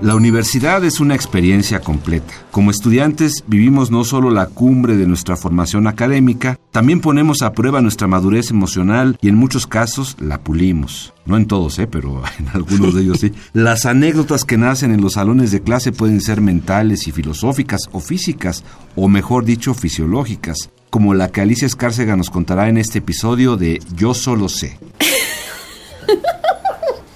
La 0.00 0.14
universidad 0.14 0.82
es 0.82 1.00
una 1.00 1.14
experiencia 1.14 1.80
completa. 1.80 2.32
Como 2.50 2.70
estudiantes 2.70 3.44
vivimos 3.46 3.90
no 3.90 4.04
solo 4.04 4.30
la 4.30 4.46
cumbre 4.46 4.96
de 4.96 5.06
nuestra 5.06 5.36
formación 5.36 5.86
académica, 5.86 6.58
también 6.70 7.00
ponemos 7.00 7.42
a 7.42 7.52
prueba 7.52 7.82
nuestra 7.82 8.06
madurez 8.06 8.50
emocional 8.50 9.18
y 9.20 9.28
en 9.28 9.34
muchos 9.34 9.66
casos 9.66 10.16
la 10.20 10.40
pulimos. 10.40 11.12
No 11.26 11.36
en 11.36 11.46
todos, 11.46 11.78
¿eh? 11.78 11.86
pero 11.86 12.22
en 12.38 12.48
algunos 12.54 12.94
de 12.94 13.02
ellos 13.02 13.20
sí. 13.20 13.32
Las 13.52 13.86
anécdotas 13.86 14.44
que 14.44 14.58
nacen 14.58 14.92
en 14.92 15.00
los 15.00 15.14
salones 15.14 15.50
de 15.50 15.62
clase 15.62 15.92
pueden 15.92 16.20
ser 16.20 16.40
mentales 16.40 17.06
y 17.08 17.12
filosóficas 17.12 17.82
o 17.92 18.00
físicas, 18.00 18.64
o 18.96 19.08
mejor 19.08 19.44
dicho, 19.44 19.74
fisiológicas, 19.74 20.70
como 20.94 21.12
la 21.12 21.32
que 21.32 21.40
Alicia 21.40 21.66
Escárcega 21.66 22.14
nos 22.14 22.30
contará 22.30 22.68
en 22.68 22.78
este 22.78 22.98
episodio 22.98 23.56
de 23.56 23.80
Yo 23.96 24.14
solo 24.14 24.48
sé. 24.48 24.78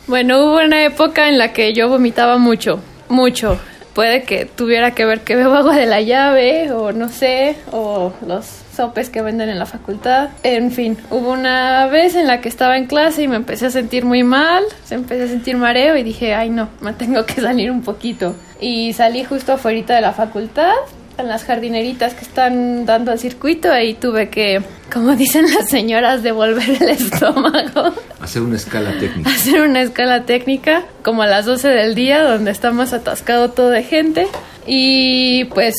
Bueno, 0.08 0.42
hubo 0.42 0.56
una 0.64 0.84
época 0.84 1.28
en 1.28 1.38
la 1.38 1.52
que 1.52 1.72
yo 1.74 1.88
vomitaba 1.88 2.38
mucho, 2.38 2.80
mucho. 3.08 3.56
Puede 3.92 4.24
que 4.24 4.46
tuviera 4.46 4.96
que 4.96 5.04
ver 5.04 5.20
que 5.20 5.36
bebo 5.36 5.54
agua 5.54 5.76
de 5.76 5.86
la 5.86 6.00
llave 6.00 6.72
o 6.72 6.90
no 6.90 7.08
sé, 7.08 7.56
o 7.70 8.12
los 8.26 8.46
sopes 8.74 9.10
que 9.10 9.22
venden 9.22 9.48
en 9.48 9.60
la 9.60 9.66
facultad. 9.66 10.30
En 10.42 10.72
fin, 10.72 10.98
hubo 11.10 11.30
una 11.30 11.86
vez 11.86 12.16
en 12.16 12.26
la 12.26 12.40
que 12.40 12.48
estaba 12.48 12.78
en 12.78 12.86
clase 12.86 13.22
y 13.22 13.28
me 13.28 13.36
empecé 13.36 13.66
a 13.66 13.70
sentir 13.70 14.04
muy 14.04 14.24
mal, 14.24 14.64
se 14.82 14.96
empecé 14.96 15.22
a 15.22 15.28
sentir 15.28 15.56
mareo 15.56 15.96
y 15.96 16.02
dije, 16.02 16.34
ay 16.34 16.50
no, 16.50 16.68
me 16.80 16.94
tengo 16.94 17.24
que 17.26 17.40
salir 17.40 17.70
un 17.70 17.82
poquito. 17.82 18.34
Y 18.60 18.92
salí 18.94 19.22
justo 19.22 19.52
afuera 19.52 19.94
de 19.94 20.00
la 20.00 20.12
facultad 20.12 20.72
en 21.18 21.28
las 21.28 21.44
jardineritas 21.44 22.14
que 22.14 22.24
están 22.24 22.86
dando 22.86 23.12
el 23.12 23.18
circuito, 23.18 23.72
ahí 23.72 23.94
tuve 23.94 24.28
que, 24.28 24.62
como 24.92 25.16
dicen 25.16 25.46
las 25.52 25.68
señoras, 25.68 26.22
devolver 26.22 26.80
el 26.80 26.88
estómago. 26.88 27.92
Hacer 28.20 28.42
una 28.42 28.56
escala 28.56 28.92
técnica. 28.98 29.30
Hacer 29.30 29.60
una 29.62 29.82
escala 29.82 30.24
técnica, 30.24 30.84
como 31.02 31.22
a 31.22 31.26
las 31.26 31.44
12 31.44 31.68
del 31.68 31.94
día, 31.94 32.22
donde 32.22 32.52
está 32.52 32.70
más 32.70 32.92
atascado 32.92 33.50
todo 33.50 33.70
de 33.70 33.82
gente. 33.82 34.28
Y 34.66 35.44
pues 35.46 35.74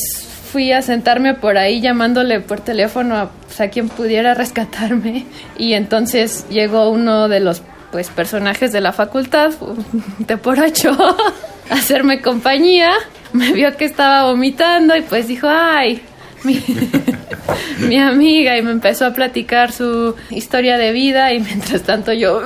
fui 0.52 0.74
a 0.74 0.82
sentarme 0.82 1.36
por 1.36 1.58
ahí 1.58 1.80
llamándole 1.80 2.42
por 2.42 2.60
teléfono 2.60 3.16
a, 3.16 3.30
pues, 3.30 3.62
a 3.62 3.70
quien 3.70 3.88
pudiera 3.88 4.34
rescatarme. 4.34 5.26
Y 5.58 5.74
entonces 5.74 6.48
llegó 6.50 6.90
uno 6.90 7.30
de 7.30 7.40
los 7.40 7.62
pues 7.92 8.10
personajes 8.10 8.72
de 8.72 8.82
la 8.82 8.92
facultad, 8.92 9.52
de 10.20 10.38
por 10.38 10.60
ocho, 10.60 10.92
a 11.70 11.74
hacerme 11.74 12.22
compañía 12.22 12.92
me 13.34 13.54
vio 13.54 13.76
que 13.78 13.86
estaba 13.86 14.26
vomitando 14.26 14.96
y 14.96 15.02
pues 15.02 15.28
dijo, 15.28 15.48
ay, 15.50 16.02
mi, 17.80 17.98
amiga 17.98 18.58
y 18.58 18.62
me 18.62 18.72
empezó 18.72 19.06
a 19.06 19.14
platicar 19.14 19.72
su 19.72 20.16
historia 20.30 20.78
de 20.78 20.94
vida 20.94 21.34
y 21.34 21.40
mientras 21.40 21.84
tanto 21.84 22.14
yo 22.14 22.42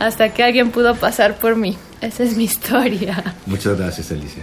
hasta 0.00 0.32
que 0.34 0.42
alguien 0.42 0.70
pudo 0.70 0.94
pasar 0.96 1.36
por 1.36 1.56
mí. 1.56 1.76
Esa 2.00 2.24
es 2.24 2.36
mi 2.36 2.44
historia. 2.44 3.22
Muchas 3.46 3.78
gracias, 3.78 4.10
Alicia. 4.10 4.42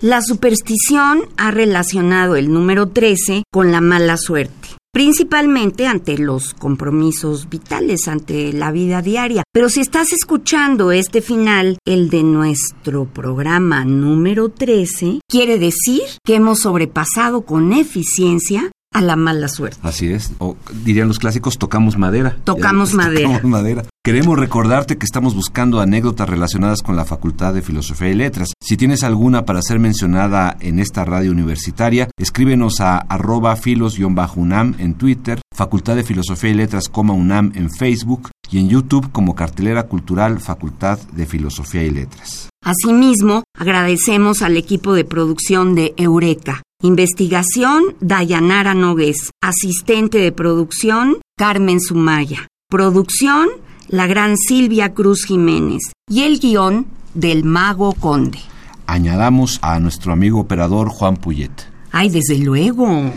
La 0.00 0.20
superstición 0.20 1.28
ha 1.36 1.52
relacionado 1.52 2.34
el 2.34 2.52
número 2.52 2.88
13 2.88 3.44
con 3.50 3.70
la 3.70 3.80
mala 3.80 4.16
suerte 4.16 4.61
principalmente 4.92 5.86
ante 5.86 6.18
los 6.18 6.52
compromisos 6.54 7.48
vitales, 7.48 8.08
ante 8.08 8.52
la 8.52 8.70
vida 8.70 9.00
diaria. 9.00 9.42
Pero 9.52 9.68
si 9.68 9.80
estás 9.80 10.12
escuchando 10.12 10.92
este 10.92 11.22
final, 11.22 11.78
el 11.86 12.10
de 12.10 12.22
nuestro 12.22 13.06
programa 13.06 13.84
número 13.84 14.50
13, 14.50 15.20
quiere 15.28 15.58
decir 15.58 16.02
que 16.24 16.34
hemos 16.34 16.60
sobrepasado 16.60 17.42
con 17.42 17.72
eficiencia 17.72 18.70
a 18.92 19.00
la 19.00 19.16
mala 19.16 19.48
suerte. 19.48 19.78
Así 19.82 20.12
es, 20.12 20.32
o 20.38 20.56
dirían 20.84 21.08
los 21.08 21.18
clásicos, 21.18 21.58
tocamos 21.58 21.98
madera. 21.98 22.36
Tocamos 22.44 22.94
madera. 22.94 23.28
Tocamos 23.28 23.44
madera. 23.44 23.84
Queremos 24.04 24.36
recordarte 24.36 24.98
que 24.98 25.06
estamos 25.06 25.34
buscando 25.34 25.80
anécdotas 25.80 26.28
relacionadas 26.28 26.82
con 26.82 26.96
la 26.96 27.04
Facultad 27.04 27.54
de 27.54 27.62
Filosofía 27.62 28.10
y 28.10 28.14
Letras. 28.14 28.48
Si 28.60 28.76
tienes 28.76 29.04
alguna 29.04 29.44
para 29.44 29.62
ser 29.62 29.78
mencionada 29.78 30.56
en 30.60 30.80
esta 30.80 31.04
radio 31.04 31.30
universitaria, 31.30 32.08
escríbenos 32.18 32.80
a 32.80 32.98
arroba 32.98 33.54
filos-unam 33.54 34.74
en 34.78 34.94
Twitter, 34.94 35.40
Facultad 35.54 35.94
de 35.94 36.02
Filosofía 36.02 36.50
y 36.50 36.54
Letras, 36.54 36.90
UNAM 36.92 37.52
en 37.54 37.70
Facebook 37.70 38.30
y 38.50 38.58
en 38.58 38.68
YouTube 38.68 39.12
como 39.12 39.36
cartelera 39.36 39.84
cultural 39.84 40.40
Facultad 40.40 40.98
de 41.12 41.26
Filosofía 41.26 41.84
y 41.84 41.90
Letras. 41.90 42.48
Asimismo, 42.64 43.44
agradecemos 43.58 44.42
al 44.42 44.56
equipo 44.56 44.94
de 44.94 45.04
producción 45.04 45.74
de 45.74 45.94
Eureka. 45.96 46.62
Investigación, 46.82 47.94
Dayanara 48.00 48.74
Nogués. 48.74 49.30
Asistente 49.40 50.18
de 50.18 50.32
producción, 50.32 51.18
Carmen 51.38 51.80
Sumaya. 51.80 52.48
Producción, 52.68 53.48
la 53.88 54.08
gran 54.08 54.36
Silvia 54.36 54.92
Cruz 54.92 55.24
Jiménez. 55.24 55.92
Y 56.10 56.22
el 56.22 56.40
guion 56.40 56.86
del 57.14 57.44
Mago 57.44 57.92
Conde. 57.94 58.40
Añadamos 58.86 59.60
a 59.62 59.78
nuestro 59.78 60.12
amigo 60.12 60.40
operador 60.40 60.88
Juan 60.88 61.16
Puyet. 61.16 61.52
Ay, 61.92 62.08
desde 62.10 62.38
luego. 62.38 63.12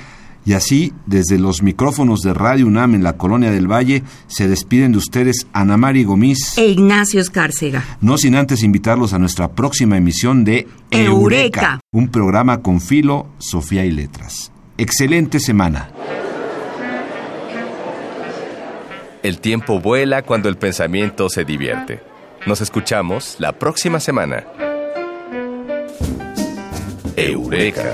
Y 0.46 0.54
así, 0.54 0.94
desde 1.08 1.40
los 1.40 1.64
micrófonos 1.64 2.22
de 2.22 2.34
Radio 2.34 2.68
UNAM 2.68 2.94
en 2.94 3.04
la 3.04 3.14
Colonia 3.14 3.50
del 3.50 3.70
Valle, 3.70 4.04
se 4.28 4.48
despiden 4.48 4.92
de 4.92 5.00
ustedes 5.00 5.48
Ana 5.54 5.76
Mari 5.76 6.04
Gomis 6.04 6.58
e 6.58 6.68
Ignacio 6.68 7.20
Escárcega. 7.20 7.84
No 8.00 8.18
sin 8.20 8.36
antes 8.36 8.62
invitarlos 8.62 9.14
a 9.14 9.20
nuestra 9.20 9.52
próxima 9.52 9.98
emisión 9.98 10.44
de 10.44 10.68
Eureka, 10.92 11.80
un 11.92 12.10
programa 12.10 12.62
con 12.62 12.80
filo, 12.80 13.28
Sofía 13.40 13.86
y 13.86 13.92
Letras. 13.92 14.52
Excelente 14.78 15.40
semana. 15.40 15.90
El 19.24 19.40
tiempo 19.40 19.80
vuela 19.80 20.22
cuando 20.22 20.50
el 20.50 20.58
pensamiento 20.58 21.30
se 21.30 21.44
divierte. 21.44 22.00
Nos 22.46 22.62
escuchamos 22.62 23.38
la 23.40 23.54
próxima 23.54 24.00
semana. 24.00 24.44
Eureka. 27.16 27.94